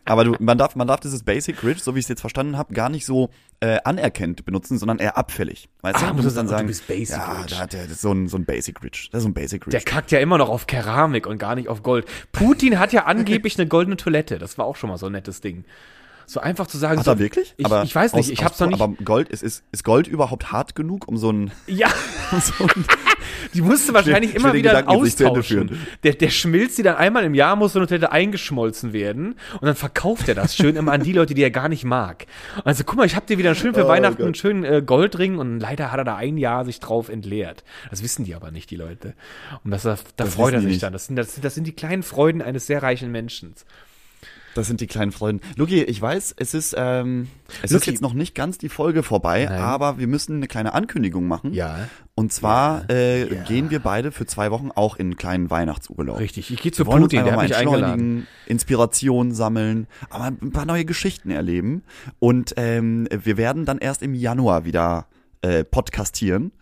[0.07, 2.57] Aber du, man darf, man darf dieses Basic Rich, so wie ich es jetzt verstanden
[2.57, 3.31] habe, gar nicht so
[3.61, 5.69] äh, anerkennt benutzen, sondern eher abfällig.
[5.83, 7.51] Weißt Ah, du, muss musst er sagen, du bist Basic ja, Rich.
[7.51, 9.11] da hat das ist so ein, so ein Basic Rich.
[9.11, 9.73] Das ist so ein Basic Rich.
[9.73, 12.07] Der kackt ja immer noch auf Keramik und gar nicht auf Gold.
[12.33, 14.39] Putin hat ja angeblich eine goldene Toilette.
[14.39, 15.65] Das war auch schon mal so ein nettes Ding.
[16.29, 16.99] So einfach zu sagen.
[16.99, 17.55] Hat so, er wirklich?
[17.57, 18.81] Ich, ich weiß nicht, aus- ich aus- hab's noch nicht.
[18.81, 21.89] Aber Gold, ist, ist, ist Gold überhaupt hart genug, um so ein, ja,
[22.41, 22.85] so ein
[23.55, 25.79] die musste wahrscheinlich immer wieder Gedanken austauschen.
[26.03, 29.63] Der, der schmilzt die dann einmal im Jahr, muss so eine Toilette eingeschmolzen werden und
[29.67, 32.27] dann verkauft er das schön immer an die Leute, die er gar nicht mag.
[32.65, 34.27] Also guck mal, ich hab dir wieder schön für Oh Weihnachten Gott.
[34.27, 37.65] einen schönen äh, Goldring und leider hat er da ein Jahr sich drauf entleert.
[37.91, 39.15] Das wissen die aber nicht, die Leute.
[39.65, 40.83] Und das, da Das freut er sich nicht.
[40.83, 40.93] dann.
[40.93, 43.55] Das sind, das, das sind die kleinen Freuden eines sehr reichen Menschen.
[44.57, 45.43] Das sind die kleinen Freunde.
[45.57, 47.29] Luki, ich weiß, es ist, ähm,
[47.63, 47.91] es ist Luki.
[47.91, 49.61] jetzt noch nicht ganz die Folge vorbei, Nein.
[49.61, 51.53] aber wir müssen eine kleine Ankündigung machen.
[51.53, 51.89] Ja.
[52.15, 53.43] Und zwar äh, Ja.
[53.43, 56.19] gehen wir beide für zwei Wochen auch in einen kleinen Weihnachtsurlaub.
[56.19, 58.27] Richtig, ich gehe zu Putin, der hat mich eingeladen.
[58.47, 61.83] Inspiration sammeln, aber ein paar neue Geschichten erleben.
[62.19, 65.07] Und ähm, wir werden dann erst im Januar wieder
[65.43, 66.53] äh, podcastieren.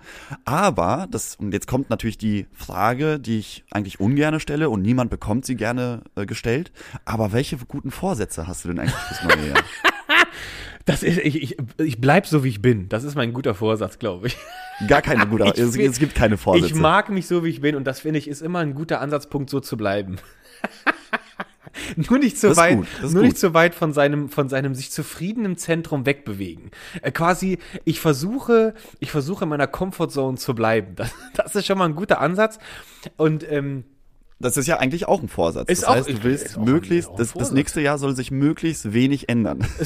[0.45, 5.11] Aber, das, und jetzt kommt natürlich die Frage, die ich eigentlich ungerne stelle und niemand
[5.11, 6.73] bekommt sie gerne äh, gestellt.
[7.05, 9.59] Aber welche guten Vorsätze hast du denn eigentlich fürs neue Jahr?
[10.87, 12.91] Das ist, ich, ich, ich bleib so, wie ich bin.
[12.91, 14.37] Das ist mein guter Vorsatz, glaube ich.
[14.87, 16.75] Gar keine gute, Ich es, es gibt keine Vorsätze.
[16.75, 19.01] Ich mag mich so, wie ich bin und das finde ich ist immer ein guter
[19.01, 20.17] Ansatzpunkt, so zu bleiben.
[21.97, 23.23] nur nicht so ist weit, nur gut.
[23.23, 26.71] nicht so weit von seinem, von seinem sich zufriedenen Zentrum wegbewegen.
[27.03, 30.95] Äh, quasi, ich versuche, ich versuche in meiner Comfortzone zu bleiben.
[30.97, 32.59] Das, das ist schon mal ein guter Ansatz.
[33.17, 33.85] Und ähm,
[34.41, 35.69] Das ist ja eigentlich auch ein Vorsatz.
[35.69, 39.29] Ist das auch- heißt, du willst möglichst, das, das nächste Jahr soll sich möglichst wenig
[39.29, 39.67] ändern.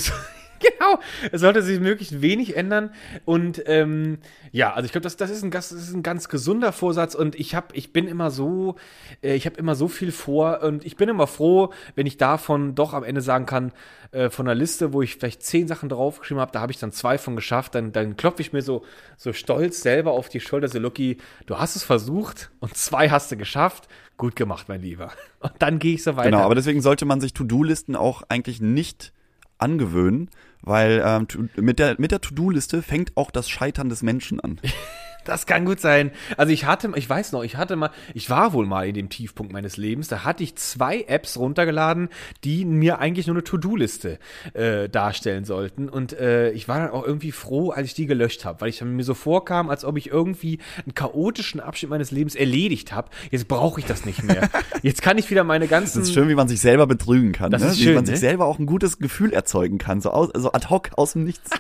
[0.61, 1.01] genau, genau.
[1.33, 2.91] Es sollte sich möglichst wenig ändern.
[3.25, 4.19] Und ähm,
[4.53, 7.15] ja, also ich glaube, das, das, ist ein, das ist ein ganz gesunder Vorsatz.
[7.15, 8.77] Und ich habe, ich bin immer so,
[9.23, 10.63] äh, ich habe immer so viel vor.
[10.63, 13.73] Und ich bin immer froh, wenn ich davon doch am Ende sagen kann,
[14.13, 16.93] äh, von einer Liste, wo ich vielleicht zehn Sachen draufgeschrieben habe, da habe ich dann
[16.93, 17.75] zwei von geschafft.
[17.75, 18.85] Dann, dann klopfe ich mir so,
[19.17, 23.31] so stolz selber auf die Schulter, so Lucky, du hast es versucht und zwei hast
[23.31, 23.89] du geschafft.
[24.17, 25.13] Gut gemacht, mein Lieber.
[25.39, 26.31] Und dann gehe ich so weiter.
[26.31, 29.13] Genau, aber deswegen sollte man sich To-Do-Listen auch eigentlich nicht
[29.59, 30.31] angewöhnen,
[30.63, 34.61] weil ähm, mit der, mit der To-Do-Liste fängt auch das Scheitern des Menschen an.
[35.29, 36.11] Das kann gut sein.
[36.39, 39.11] Also ich hatte, ich weiß noch, ich hatte mal, ich war wohl mal in dem
[39.11, 40.09] Tiefpunkt meines Lebens.
[40.09, 42.09] Da hatte ich zwei Apps runtergeladen,
[42.45, 44.19] die mir eigentlich nur eine To-Do-Liste
[44.55, 45.91] äh, darstellen sollten.
[45.91, 48.81] Und äh, ich war dann auch irgendwie froh, als ich die gelöscht habe, weil ich
[48.81, 53.11] mir so vorkam, als ob ich irgendwie einen chaotischen Abschnitt meines Lebens erledigt habe.
[53.31, 54.49] Jetzt brauche ich das nicht mehr.
[54.83, 55.99] Jetzt kann ich wieder meine ganzen.
[56.01, 57.51] Das ist schön, wie man sich selber betrügen kann.
[57.51, 57.69] Das ne?
[57.69, 58.21] ist wie schön, man sich ne?
[58.21, 61.51] selber auch ein gutes Gefühl erzeugen kann, so, aus, so ad hoc aus dem Nichts.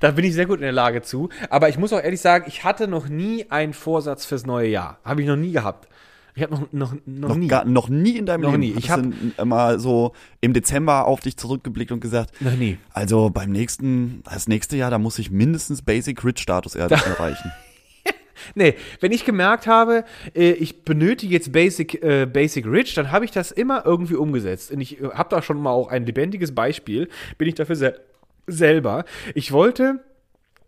[0.00, 1.28] Da bin ich sehr gut in der Lage zu.
[1.50, 4.98] Aber ich muss auch ehrlich sagen, ich hatte noch nie einen Vorsatz fürs neue Jahr.
[5.04, 5.88] Habe ich noch nie gehabt.
[6.34, 7.48] Ich habe noch, noch, noch, Noch, nie.
[7.48, 8.60] gar, noch nie in deinem Noch Leben.
[8.60, 8.74] nie.
[8.78, 10.12] Ich du immer so
[10.42, 12.76] im Dezember auf dich zurückgeblickt und gesagt, Noch nie.
[12.92, 17.52] also beim nächsten, das nächste Jahr, da muss ich mindestens Basic Rich Status er erreichen.
[18.54, 23.24] Nee, wenn ich gemerkt habe, äh, ich benötige jetzt Basic, äh, Basic Rich, dann habe
[23.24, 24.70] ich das immer irgendwie umgesetzt.
[24.70, 27.08] Und ich äh, habe da schon mal auch ein lebendiges Beispiel,
[27.38, 27.98] bin ich dafür se
[28.46, 29.04] selber.
[29.34, 30.00] Ich wollte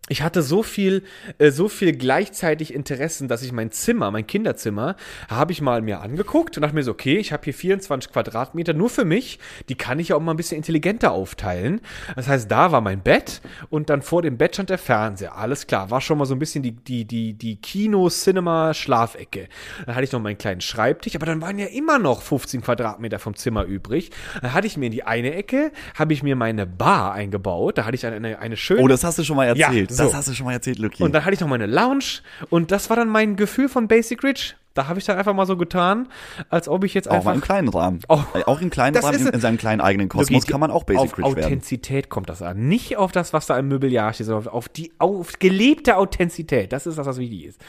[0.09, 1.03] ich hatte so viel,
[1.37, 4.95] äh, so viel gleichzeitig Interessen, dass ich mein Zimmer, mein Kinderzimmer,
[5.29, 8.73] habe ich mal mir angeguckt und dachte mir so, okay, ich habe hier 24 Quadratmeter
[8.73, 9.39] nur für mich,
[9.69, 11.81] die kann ich ja auch mal ein bisschen intelligenter aufteilen.
[12.15, 15.37] Das heißt, da war mein Bett und dann vor dem Bett stand der Fernseher.
[15.37, 19.47] Alles klar, war schon mal so ein bisschen die, die, die, die Kino-Cinema-Schlafecke.
[19.85, 23.19] Dann hatte ich noch meinen kleinen Schreibtisch, aber dann waren ja immer noch 15 Quadratmeter
[23.19, 24.09] vom Zimmer übrig.
[24.41, 27.77] Dann hatte ich mir in die eine Ecke, habe ich mir meine Bar eingebaut.
[27.77, 29.88] Da hatte ich eine, eine, schöne Oh, das hast du schon mal erzählt.
[29.88, 30.03] Ja, so.
[30.03, 31.03] Das hast du schon mal erzählt, Lucky.
[31.03, 34.23] und dann hatte ich noch meine Lounge und das war dann mein Gefühl von Basic
[34.23, 34.55] Rich.
[34.75, 36.07] Da habe ich dann einfach mal so getan,
[36.49, 37.33] als ob ich jetzt auch einfach.
[37.33, 37.99] im kleinen Rahmen.
[38.07, 40.83] Auch- Äh, auch im kleinen Rahmen, in, in seinem kleinen eigenen Kosmos kann man auch
[40.83, 41.43] Basic auf Rich werden.
[41.45, 42.67] Authentizität kommt das an.
[42.69, 46.71] Nicht auf das, was da im Möbeljahr steht, sondern auf die auf gelebte Authentizität.
[46.71, 47.59] Das ist das, was wichtig ist.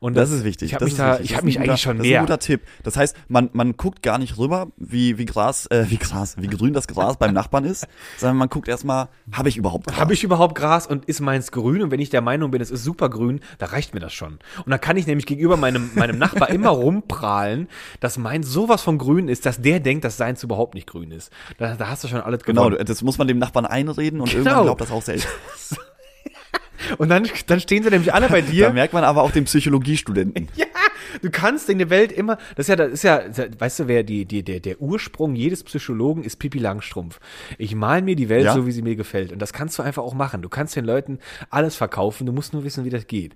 [0.00, 0.68] Und Das ist wichtig.
[0.68, 2.06] Ich habe das mich ist da, ich Das ist mich ein guter- eigentlich schon Das
[2.06, 2.60] ist ein guter Tipp.
[2.82, 6.46] Das heißt, man, man guckt gar nicht rüber, wie, wie Gras, äh, wie Gras, wie
[6.48, 7.86] grün das Gras beim Nachbarn ist,
[8.18, 9.96] sondern man guckt erstmal, habe ich überhaupt Gras?
[9.98, 11.82] Habe ich überhaupt Gras und ist meins grün?
[11.82, 14.38] Und wenn ich der Meinung bin, es ist super grün, da reicht mir das schon.
[14.64, 17.68] Und dann kann ich nämlich gegenüber meinem, meinem Nachbar immer rumprahlen,
[18.00, 21.30] dass meins sowas von grün ist, dass der denkt, dass seins überhaupt nicht grün ist.
[21.58, 22.84] Da, da hast du schon alles Genau, gewonnen.
[22.86, 24.38] das muss man dem Nachbarn einreden und Genau.
[24.44, 25.28] irgendwann glaubt das auch selbst.
[26.98, 28.70] Und dann, dann stehen sie nämlich alle bei Da dir.
[28.70, 30.48] merkt man aber auch den Psychologiestudenten.
[30.56, 30.66] Ja,
[31.22, 33.20] du kannst in der Welt immer, das ist ja, das ist ja,
[33.58, 37.20] weißt du, wer die, die, der, der Ursprung jedes Psychologen ist Pipi Langstrumpf.
[37.58, 38.54] Ich mal mir die Welt Ja.
[38.54, 39.32] so, wie sie mir gefällt.
[39.32, 40.42] Und das kannst du einfach auch machen.
[40.42, 41.18] Du kannst den Leuten
[41.50, 43.34] alles verkaufen, du musst nur wissen, wie das geht.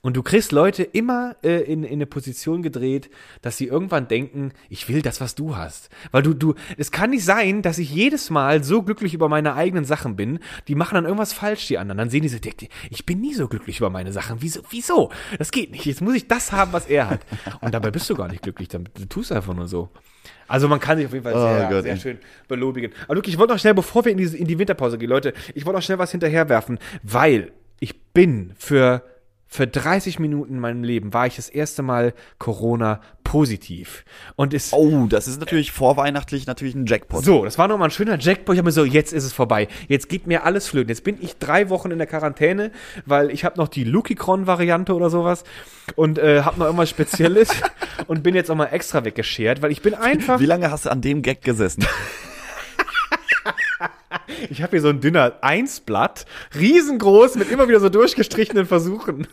[0.00, 3.10] Und du kriegst Leute immer äh, in, in eine Position gedreht,
[3.42, 5.88] dass sie irgendwann denken, ich will das, was du hast.
[6.12, 9.54] Weil du, du, es kann nicht sein, dass ich jedes Mal so glücklich über meine
[9.54, 10.38] eigenen Sachen bin.
[10.68, 11.98] Die machen dann irgendwas falsch, die anderen.
[11.98, 14.36] Dann sehen die so, "Der- der- ich bin nie so glücklich über meine Sachen.
[14.40, 14.60] Wieso?
[14.70, 15.10] Wieso?
[15.36, 15.84] Das geht nicht.
[15.84, 17.20] Jetzt muss ich das haben, was er hat.
[17.60, 18.68] Und dabei bist du gar nicht glücklich.
[18.68, 19.88] Dann, du tust einfach nur so.
[20.46, 22.92] Also man kann sich auf jeden Fall Oh sehr, Gott, sehr schön belobigen.
[23.06, 25.34] Aber Luke, ich wollte noch schnell, bevor wir in, diese, in die Winterpause gehen, Leute,
[25.54, 29.02] ich wollte noch schnell was hinterherwerfen, weil ich bin für,
[29.48, 34.04] für 30 Minuten in meinem Leben war ich das erste Mal Corona positiv.
[34.36, 37.24] Und es, Oh, das ist natürlich vorweihnachtlich natürlich ein Jackpot.
[37.24, 38.54] so, das war nochmal ein schöner Jackpot.
[38.54, 39.68] Ich habe mir so, jetzt ist es vorbei.
[39.88, 40.90] Jetzt geht mir alles flöten.
[40.90, 42.72] Jetzt bin ich drei Wochen in der Quarantäne,
[43.06, 45.44] weil ich habe noch die Lukikron-Variante oder sowas
[45.96, 47.48] und äh, habe noch irgendwas Spezielles
[48.06, 50.40] und bin jetzt auch mal extra weggeschert, weil ich bin einfach...
[50.40, 51.84] Wie lange hast du an dem Gag gesessen?
[54.50, 56.26] Ich habe hier so ein dünner Einsblatt,
[56.58, 59.26] riesengroß, mit immer wieder so durchgestrichenen Versuchen.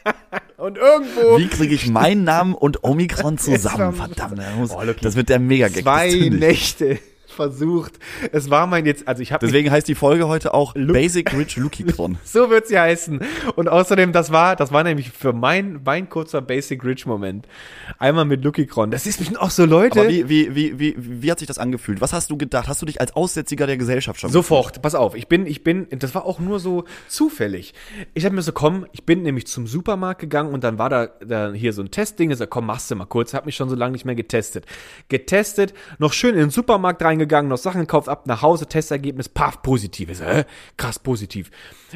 [0.56, 3.94] Und irgendwo Wie kriege ich meinen Namen und Omikron zusammen?
[3.94, 5.82] Verdammt, das, muss, Oh, das wird der Mega-Gag.
[5.82, 6.38] zwei das.
[6.38, 6.98] Nächte
[7.32, 7.98] versucht.
[8.30, 11.56] Es war mein jetzt, also ich habe Deswegen heißt die Folge heute auch Basic Rich
[11.56, 12.18] Lukikron.
[12.24, 13.20] So wird sie heißen.
[13.56, 17.46] Und außerdem, das war, das war nämlich für mein, mein kurzer Basic Rich Moment.
[17.98, 18.90] Einmal mit Lukikron.
[18.90, 20.00] Das ist auch so Leute.
[20.00, 22.00] Aber wie, wie, wie, wie, wie hat sich das angefühlt?
[22.00, 22.68] Was hast du gedacht?
[22.68, 25.86] Hast du dich als Aussätziger der Gesellschaft schon Sofort, pass auf, ich bin, ich bin,
[25.90, 27.74] das war auch nur so zufällig.
[28.14, 31.06] Ich habe mir so, komm, ich bin nämlich zum Supermarkt gegangen und dann war da,
[31.06, 33.68] da hier so ein Testding, ich sag, komm, machst du mal kurz, hab mich schon
[33.68, 34.66] so lange nicht mehr getestet.
[35.08, 39.28] Getestet, noch schön in den Supermarkt reingekommen, gegangen, noch Sachen gekauft, ab nach Hause, Testergebnis,
[39.28, 40.10] paff, positiv.
[40.10, 40.44] Ich so, hä?
[40.76, 41.50] Krass positiv.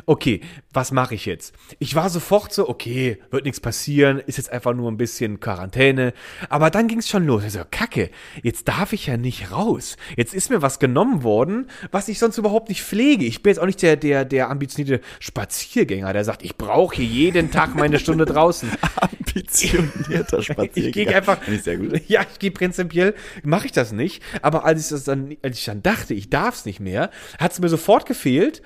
[0.04, 0.40] Okay,
[0.72, 1.54] was mache ich jetzt?
[1.78, 6.12] Ich war sofort so, okay, wird nichts passieren, ist jetzt einfach nur ein bisschen Quarantäne.
[6.50, 7.44] Aber dann ging es schon los.
[7.44, 8.10] Ich so, kacke,
[8.42, 9.96] jetzt darf ich ja nicht raus.
[10.16, 13.24] Jetzt ist mir was genommen worden, was ich sonst überhaupt nicht pflege.
[13.24, 17.06] Ich bin jetzt auch nicht der, der, der ambitionierte Spaziergänger, der sagt, ich brauche hier
[17.06, 18.70] jeden Tag meine Stunde draußen.
[19.00, 20.86] Ambitionierter Spaziergänger.
[20.86, 21.42] Ich gehe einfach.
[21.42, 22.08] Finde ich sehr gut.
[22.08, 24.22] Ja, ich gehe prinzipiell, mache ich das nicht.
[24.42, 27.52] Aber als ich das dann, als ich dann dachte, ich darf es nicht mehr, hat
[27.52, 28.62] es mir sofort gefehlt.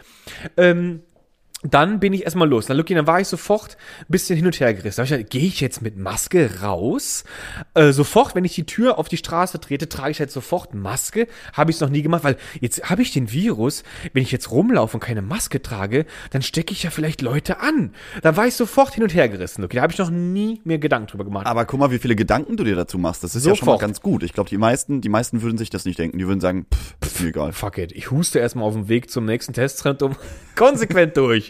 [0.56, 1.02] Ähm,
[1.62, 2.66] dann bin ich erstmal los.
[2.66, 4.96] Dann, Lucky, dann war ich sofort ein bisschen hin und her gerissen.
[4.96, 7.24] Da ich gedacht, gehe ich jetzt mit Maske raus?
[7.74, 11.26] Äh, sofort, wenn ich die Tür auf die Straße trete, trage ich halt sofort Maske.
[11.52, 13.82] Habe ich es noch nie gemacht, weil jetzt habe ich den Virus.
[14.14, 17.92] Wenn ich jetzt rumlaufe und keine Maske trage, dann stecke ich ja vielleicht Leute an.
[18.22, 19.76] Da war ich sofort hin und her gerissen, Lucky.
[19.76, 21.46] Da habe ich noch nie mir Gedanken drüber gemacht.
[21.46, 23.22] Aber guck mal, wie viele Gedanken du dir dazu machst.
[23.22, 23.80] Das ist ja schon mal Sofort.
[23.82, 24.22] ganz gut.
[24.22, 26.18] Ich glaube, die meisten, die meisten würden sich das nicht denken.
[26.18, 27.52] Die würden sagen, pff, pff mir egal.
[27.52, 27.92] Fuck it.
[27.92, 30.16] Ich huste erstmal auf dem Weg zum nächsten Testzentrum
[30.56, 31.49] konsequent durch.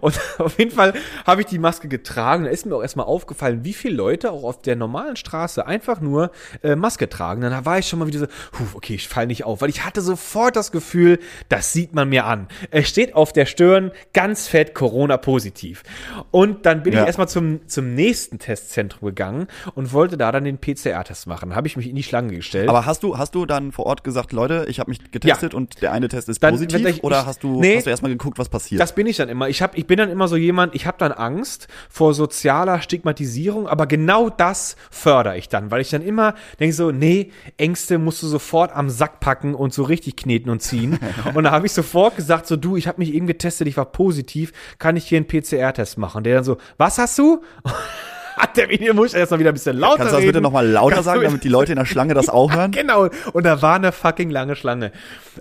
[0.00, 0.94] Und auf jeden Fall
[1.26, 2.44] habe ich die Maske getragen.
[2.44, 6.00] Da ist mir auch erstmal aufgefallen, wie viele Leute auch auf der normalen Straße einfach
[6.00, 6.30] nur
[6.62, 7.40] äh, Maske tragen.
[7.42, 8.26] Dann war ich schon mal wieder so,
[8.58, 12.08] huh, okay, ich falle nicht auf, weil ich hatte sofort das Gefühl, das sieht man
[12.08, 12.48] mir an.
[12.70, 15.82] Es steht auf der Stirn ganz fett Corona-positiv.
[16.30, 17.00] Und dann bin Ja.
[17.00, 21.54] ich erstmal zum, zum nächsten Testzentrum gegangen und wollte da dann den PCR-Test machen.
[21.54, 22.68] Habe ich mich in die Schlange gestellt.
[22.68, 25.82] Aber hast du, hast du dann vor Ort gesagt, Leute, ich habe mich getestet und
[25.82, 26.86] der eine Test ist Dann- positiv?
[26.86, 27.76] ich- oder hast du, nee.
[27.76, 28.80] hast du erstmal geguckt, was passiert?
[28.80, 29.39] Das bin ich dann immer.
[29.48, 33.68] Ich, hab, ich bin dann immer so jemand, ich habe dann Angst vor sozialer Stigmatisierung,
[33.68, 38.22] aber genau das fördere ich dann, weil ich dann immer denke so, nee, Ängste musst
[38.22, 40.98] du sofort am Sack packen und so richtig kneten und ziehen.
[41.34, 43.86] und da habe ich sofort gesagt, so du, ich habe mich eben getestet, ich war
[43.86, 46.24] positiv, kann ich hier einen PCR-Test machen?
[46.24, 47.42] Der dann so, was hast du?
[48.36, 50.28] Hat der Video muss ich erstmal wieder ein bisschen lauter Kannst du das reden.
[50.28, 52.70] bitte nochmal lauter Kannst sagen, damit die Leute in der Schlange das auch hören?
[52.70, 53.08] Genau.
[53.32, 54.92] Und da war eine fucking lange Schlange.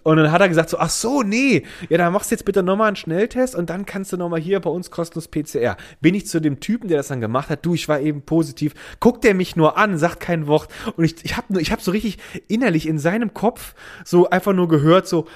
[0.04, 2.64] Und dann hat er gesagt so, ach so, nee, ja, dann machst du jetzt bitte
[2.64, 5.78] nochmal einen Schnelltest und dann kannst du nochmal hier bei uns kostenlos PCR.
[6.02, 8.74] Bin ich zu dem Typen, der das dann gemacht hat, du, ich war eben positiv,
[9.00, 11.92] guckt er mich nur an, sagt kein Wort und ich, ich habe ich hab so
[11.92, 12.18] richtig
[12.48, 13.74] innerlich in seinem Kopf
[14.06, 15.28] so einfach nur gehört so,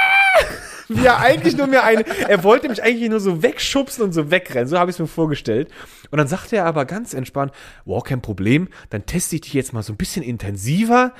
[0.88, 4.30] wie er eigentlich nur mir eine, er wollte mich eigentlich nur so wegschubsen und so
[4.30, 5.68] wegrennen, so habe ich es mir vorgestellt.
[6.10, 7.52] Und dann sagte er aber ganz entspannt,
[7.84, 11.12] wow, kein Problem, dann teste ich dich jetzt mal so ein bisschen intensiver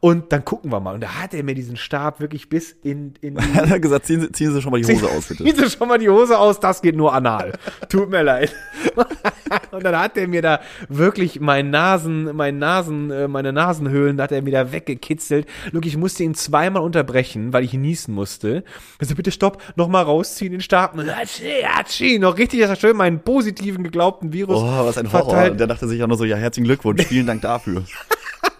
[0.00, 0.94] und dann gucken wir mal.
[0.94, 4.20] Und da hat er mir diesen Stab wirklich bis in, in Er hat gesagt, ziehen
[4.20, 5.44] Sie, ziehen Sie schon mal die Hose aus, bitte.
[5.44, 7.52] Ziehen Sie schon mal die Hose aus, das geht nur anal.
[7.88, 8.54] Tut mir leid.
[9.70, 14.24] Und dann hat er mir da wirklich mein Nasen, mein Nasen, äh, meine Nasenhöhlen, da
[14.24, 15.46] hat er mir da weggekitzelt.
[15.72, 18.64] Look, ich musste ihn zweimal unterbrechen, weil ich niesen musste.
[18.98, 20.96] Also bitte stopp, nochmal rausziehen den Stab.
[20.96, 22.18] Hatschi, hatschi.
[22.18, 25.30] Noch richtig, dass er schön meinen positiven geglaubten Virus Oh, was ein Horror.
[25.30, 25.52] verteilt.
[25.52, 27.84] Und der dachte sich auch nur so, ja, herzlichen Glückwunsch, vielen Dank dafür.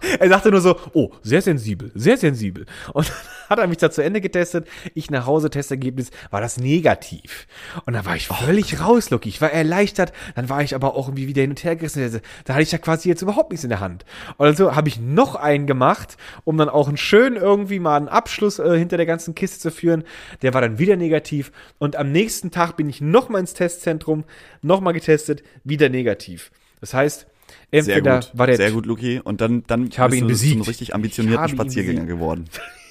[0.19, 2.65] Er sagte nur so, oh, sehr sensibel, sehr sensibel.
[2.93, 3.15] Und dann
[3.49, 4.67] hat er mich da zu Ende getestet.
[4.93, 7.47] Ich nach Hause, Testergebnis, war das negativ.
[7.85, 9.29] Und dann war ich völlig raus, Lucky.
[9.29, 10.13] Ich war erleichtert.
[10.35, 12.21] Dann war ich aber auch irgendwie wieder hin und her gerissen.
[12.45, 14.05] Da hatte ich ja quasi jetzt überhaupt nichts in der Hand.
[14.37, 18.07] Und also habe ich noch einen gemacht, um dann auch einen schönen irgendwie mal einen
[18.07, 20.03] Abschluss äh, hinter der ganzen Kiste zu führen.
[20.41, 21.51] Der war dann wieder negativ.
[21.79, 24.25] Und am nächsten Tag bin ich noch mal ins Testzentrum,
[24.61, 26.51] noch mal getestet, wieder negativ.
[26.79, 27.27] Das heißt,
[27.71, 29.19] Sehr entweder gut, war der sehr gut, Luki.
[29.23, 30.53] Und dann, dann habe bist ihn du besiegt.
[30.53, 32.45] zum richtig Ich ambitionierten habe Spaziergänger geworden.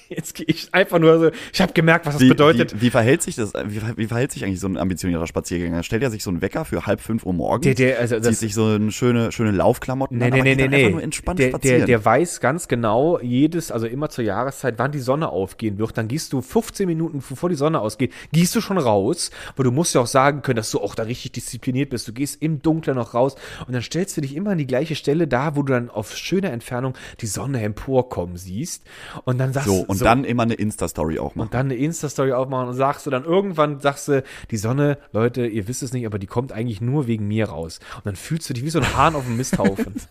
[0.09, 2.77] Jetzt gehe ich einfach nur so, ich habe gemerkt, was das Wie, bedeutet.
[2.77, 3.53] Wie, wie verhält sich das?
[3.67, 5.83] Wie, wie verhält sich eigentlich so ein ambitionierter Spaziergänger?
[5.83, 7.65] Stellt er sich so einen Wecker für halb fünf Uhr morgens?
[7.65, 10.69] Der- der- also zieht sich so eine schöne, schöne Laufklamotten Nee, an, nee, nee, nee,
[10.69, 10.91] nee.
[10.91, 11.79] nur entspannt Der, spazieren.
[11.79, 15.97] der, der weiß ganz genau, jedes, also immer zur Jahreszeit, wann die Sonne aufgehen wird.
[15.99, 19.73] Dann gehst du 15 Minuten, bevor die Sonne ausgeht, gehst du schon raus, weil du
[19.73, 22.07] musst ja auch sagen können, dass du auch da richtig diszipliniert bist.
[22.07, 23.35] Du gehst im Dunkeln noch raus
[23.67, 26.17] und dann stellst du dich immer an die gleiche Stelle da, wo du dann auf
[26.17, 28.85] schöner Entfernung die Sonne emporkommen siehst.
[29.25, 31.47] Und dann sagst so, und dann immer eine Insta-Story auch machen.
[31.47, 35.47] und dann eine Insta-Story aufmachen und sagst du dann irgendwann, sagst du, die Sonne, Leute,
[35.47, 37.81] ihr wisst es nicht, aber die kommt eigentlich nur wegen mir raus.
[37.97, 39.95] Und dann fühlst du dich wie so ein Hahn auf dem Misthaufen.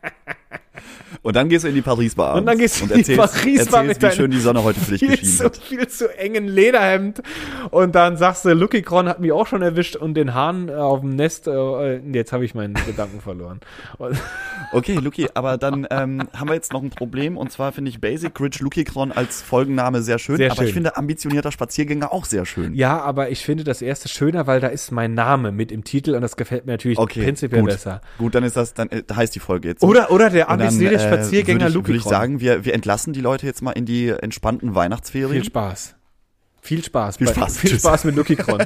[1.23, 4.01] Und dann gehst du in die Paris-Bar Und dann gehst du in die Paris-Bar mit
[4.01, 5.57] wie schön die Sonne heute für dich viel geschienen zu, hat.
[5.57, 7.21] viel zu engen Lederhemd.
[7.69, 10.73] Und dann sagst du, Lucky Cron hat mich auch schon erwischt und den Hahn äh,
[10.73, 13.59] auf dem Nest, äh, jetzt habe ich meinen Gedanken verloren.
[14.71, 17.99] Okay, Luki, aber dann ähm, haben wir jetzt noch ein Problem und zwar finde ich
[18.01, 20.73] Basic Rich Lukikron als Folgenname sehr schön, Sehr aber ich schön.
[20.75, 22.73] finde ambitionierter Spaziergänger auch sehr schön.
[22.73, 26.15] ja, aber ich finde das erste schöner, weil da ist mein Name mit im Titel
[26.15, 27.71] und das gefällt mir natürlich Okay, prinzipiell gut.
[27.71, 28.01] besser.
[28.17, 29.83] Gut, dann ist das, dann äh, heißt die Folge jetzt.
[29.83, 30.59] Oder, oder der Und
[31.13, 33.71] ambitionierte äh, Spaziergänger würde ich, würde ich sagen, wir, wir entlassen die Leute jetzt mal
[33.71, 35.41] in die entspannten Weihnachtsferien.
[35.41, 35.95] Viel Spaß.
[36.61, 37.17] Viel Spaß.
[37.17, 37.57] Viel bei- Spaß.
[37.57, 37.79] Viel Tschüss.
[37.81, 38.61] Spaß mit Lucky Cron.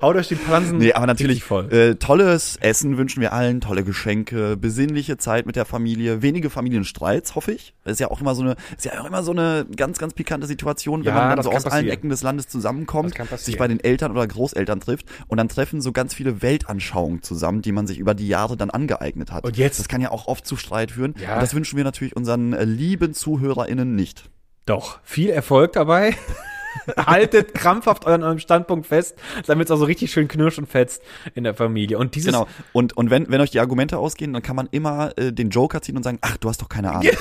[0.00, 1.72] Haut euch die Pansen Nee, aber natürlich voll.
[1.72, 7.34] Äh, tolles Essen wünschen wir allen, tolle Geschenke, besinnliche Zeit mit der Familie, wenige Familienstreits,
[7.34, 7.74] hoffe ich.
[7.84, 10.14] Das ist ja auch immer so eine, ist ja auch immer so eine ganz, ganz
[10.14, 11.88] pikante Situation, wenn Ja, man dann so aus allen passieren.
[11.88, 15.92] Ecken des Landes zusammenkommt, sich bei den Eltern oder Großeltern trifft und dann treffen so
[15.92, 19.44] ganz viele Weltanschauungen zusammen, die man sich über die Jahre dann angeeignet hat.
[19.44, 21.14] Und jetzt- Das kann ja auch oft zu Streit führen.
[21.20, 21.34] Ja.
[21.34, 24.30] Und das wünschen wir natürlich unseren lieben ZuhörerInnen nicht.
[24.68, 26.14] Doch, viel Erfolg dabei.
[26.98, 29.16] Haltet krampfhaft euren eurem Standpunkt fest,
[29.46, 31.02] damit es auch so richtig schön knirscht und fetzt
[31.34, 31.96] in der Familie.
[31.96, 32.46] Und dieses Genau.
[32.72, 35.80] Und, und wenn, wenn euch die Argumente ausgehen, dann kann man immer äh, den Joker
[35.80, 37.12] ziehen und sagen, ach, du hast doch keine Ahnung.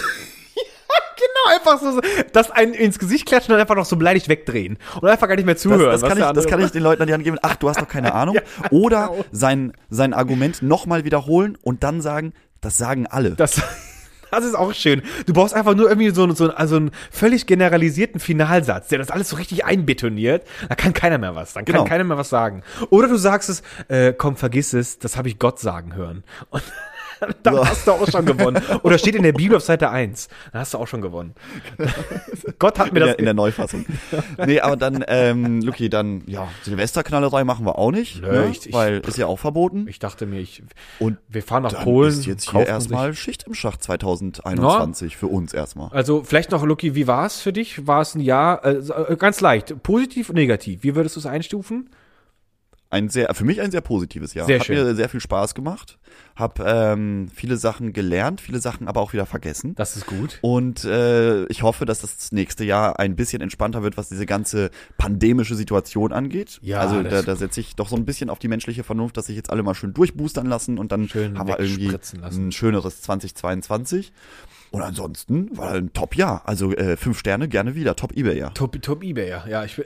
[1.19, 4.77] Genau, einfach so, so das einen ins Gesicht klatschen und einfach noch so beleidigt wegdrehen.
[5.01, 5.85] Und einfach gar nicht mehr zuhören.
[5.85, 7.37] Das, das, kann ich, das kann ich den Leuten an die Hand geben.
[7.41, 8.37] Ach, du hast doch keine Ahnung.
[8.69, 13.31] Oder sein, sein Argument nochmal wiederholen und dann sagen, das sagen alle.
[13.31, 13.61] Das,
[14.31, 15.01] das ist auch schön.
[15.25, 19.29] Du brauchst einfach nur irgendwie so, so also einen völlig generalisierten Finalsatz, der das alles
[19.29, 20.45] so richtig einbetoniert.
[20.69, 21.53] Da kann keiner mehr was.
[21.53, 21.85] Dann kann Genau.
[21.85, 22.63] keiner mehr was sagen.
[22.89, 26.23] Oder du sagst es, äh, komm, vergiss es, das habe ich Gott sagen hören.
[26.49, 26.63] Und
[27.43, 27.65] dann So.
[27.67, 28.61] hast du auch schon gewonnen.
[28.83, 30.27] Oder steht in der Bibel auf Seite 1.
[30.51, 31.33] Dann hast du auch schon gewonnen.
[32.59, 33.09] Gott hat mir in, das.
[33.15, 33.85] der, in der Neufassung.
[34.45, 38.47] nee, aber dann, ähm, Luki, dann, ja, Silvesterknallerei machen wir auch nicht, Nö, ne?
[38.51, 39.87] ich- ich- weil ist ja auch verboten.
[39.87, 40.63] ich dachte mir, ich,
[40.99, 42.09] Und wir fahren nach dann Polen.
[42.09, 45.89] ist jetzt hier erstmal Schicht im Schacht 2021 für uns erstmal.
[45.89, 47.87] Also vielleicht noch, Lucky, wie war es für dich?
[47.87, 50.83] War es ein Jahr, äh, äh, ganz leicht, positiv und negativ?
[50.83, 51.89] Wie würdest du es einstufen?
[52.89, 54.45] Ein sehr, für mich ein sehr positives Jahr.
[54.45, 54.77] Sehr Hat schön.
[54.77, 55.97] mir sehr viel Spaß gemacht.
[56.37, 59.75] Hab ähm, viele Sachen gelernt, viele Sachen aber auch wieder vergessen.
[59.75, 60.39] Das ist gut.
[60.41, 64.69] Und äh, ich hoffe, dass das nächste Jahr ein bisschen entspannter wird, was diese ganze
[64.97, 66.59] pandemische Situation angeht.
[66.61, 69.25] Ja, also da, da setze ich doch so ein bisschen auf die menschliche Vernunft, dass
[69.25, 73.01] sich jetzt alle mal schön durchboostern lassen und dann Schön haben wir irgendwie ein schöneres
[73.01, 74.13] 2022.
[74.71, 76.43] Und ansonsten war ein Top-Jahr.
[76.45, 77.95] Also äh, fünf Sterne gerne wieder.
[77.95, 78.53] Top-Ebayer.
[78.53, 79.85] Top, Top ja, ich will.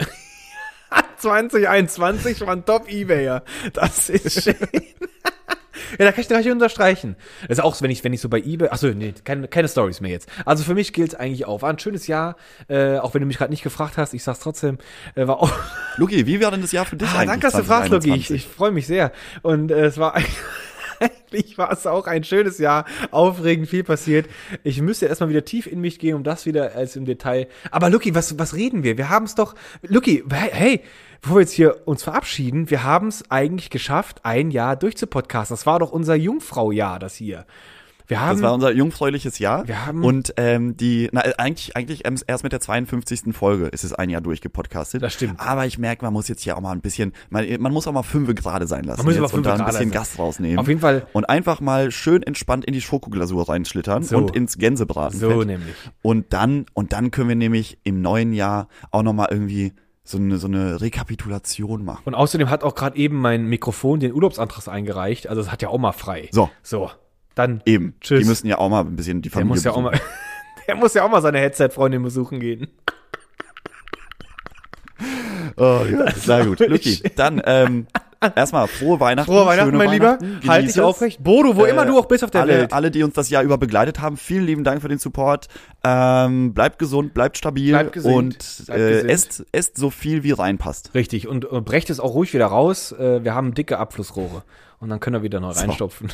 [1.21, 3.43] 2021 war ein Top Ebayer.
[3.73, 4.55] Das ist schön.
[5.97, 7.15] Ja, da kann ich gleich unterstreichen.
[7.47, 9.67] Das ist auch so, wenn ich, wenn ich so bei eBay, achso, nee, keine, keine
[9.67, 10.29] Stories mehr jetzt.
[10.45, 11.61] Also für mich gilt eigentlich auch.
[11.63, 12.35] War ein schönes Jahr,
[12.69, 14.77] äh, auch wenn du mich gerade nicht gefragt hast, ich sag's trotzdem,
[15.15, 15.51] äh, war auch,
[15.97, 17.27] Luki, wie war denn das Jahr für dich Ah, eigentlich?
[17.29, 18.09] danke, dass du fragst, Logi.
[18.15, 18.35] Ich, 2021?
[18.35, 19.11] ich freue mich sehr.
[19.41, 20.35] Und äh, es war eigentlich,
[21.01, 22.85] eigentlich war es auch ein schönes Jahr.
[23.11, 24.27] Aufregend, viel passiert.
[24.63, 27.47] Ich müsste erstmal wieder tief in mich gehen, um das wieder als im Detail.
[27.71, 28.97] Aber Lucky, was, was reden wir?
[28.97, 29.55] Wir haben es doch.
[29.81, 30.81] Lucky, hey, hey,
[31.21, 35.55] bevor wir jetzt hier uns verabschieden, wir haben es eigentlich geschafft, ein Jahr durchzupodcasten.
[35.55, 37.45] Das war doch unser Jungfrau-Jahr, das hier.
[38.11, 38.31] Wir haben.
[38.35, 39.65] Das war unser jungfräuliches Jahr.
[39.67, 43.33] Wir haben- und ähm, die, na, äh, eigentlich, eigentlich erst mit der 52.
[43.33, 45.01] Folge ist es ein Jahr durchgepodcastet.
[45.01, 45.39] Das stimmt.
[45.39, 47.93] Aber ich merke, man muss jetzt hier auch mal ein bisschen, man, man muss auch
[47.93, 48.97] mal fünfe gerade sein lassen.
[48.99, 49.91] Man muss jetzt aber und da ein bisschen sein.
[49.91, 50.59] Gast rausnehmen.
[50.59, 51.07] Auf jeden Fall.
[51.13, 54.17] Und einfach mal schön entspannt in die Schokoglasur reinschlittern So.
[54.17, 55.17] und ins Gänsebraten.
[55.17, 55.73] so nämlich.
[56.01, 59.71] Und dann, und dann können wir nämlich im neuen Jahr auch nochmal irgendwie
[60.03, 62.01] so eine, so eine Rekapitulation machen.
[62.05, 65.27] Und außerdem hat auch gerade eben mein Mikrofon den Urlaubsantrag eingereicht.
[65.27, 66.27] Also es hat ja auch mal frei.
[66.31, 66.49] So.
[66.61, 66.89] So.
[67.35, 67.95] Dann Eben.
[68.01, 68.21] Tschüss.
[68.21, 69.99] Die müssen ja auch mal ein bisschen die Der Familie muss ja auch mal,
[70.67, 72.67] der muss ja auch mal seine Headset-Freundin besuchen gehen.
[75.57, 76.05] Oh, ja.
[76.25, 77.01] Na gut, Luki.
[77.15, 77.87] Dann ähm,
[78.35, 79.31] erstmal frohe Weihnachten.
[79.31, 80.19] Frohe Weihnachten, mein Lieber.
[80.47, 81.23] Halt dich aufrecht.
[81.23, 82.73] Bodo, wo Äh, immer du auch bist auf der alle, Welt.
[82.73, 85.47] Alle, die uns das Jahr über begleitet haben, vielen lieben Dank für den Support.
[85.83, 90.31] Ähm, bleibt gesund, bleibt stabil Bleibt gesund, und bleibt äh, esst, esst so viel wie
[90.31, 90.93] reinpasst.
[90.93, 91.27] Richtig.
[91.27, 92.91] Und, und brecht es auch ruhig wieder raus.
[92.91, 94.43] Äh, wir haben dicke Abflussrohre.
[94.79, 96.11] Und dann können wir wieder neu reinstopfen.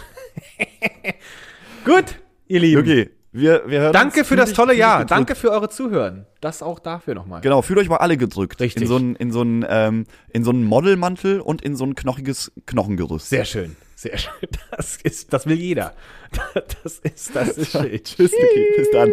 [1.86, 2.16] Gut,
[2.48, 2.86] ihr Lieben.
[2.86, 4.28] Luki, wir, wir hören Danke uns.
[4.28, 5.00] für das tolle Jahr.
[5.00, 5.12] gedrückt.
[5.12, 6.26] Danke für eure Zuhören.
[6.42, 7.42] Das auch dafür nochmal.
[7.42, 8.60] Genau, fühlt euch mal alle gedrückt.
[8.60, 8.84] Richtig.
[8.84, 11.96] In so einen, in so einen, ähm, in so einen Modelmantel und in so ein
[11.96, 13.30] knochiges Knochengerüst.
[13.30, 13.76] Sehr schön.
[13.96, 14.34] Sehr schön.
[14.72, 15.94] Das ist, das will jeder.
[16.84, 18.04] Das ist, das ist schön.
[18.04, 18.66] Tschüss, Luki.
[18.78, 19.12] Bis dann.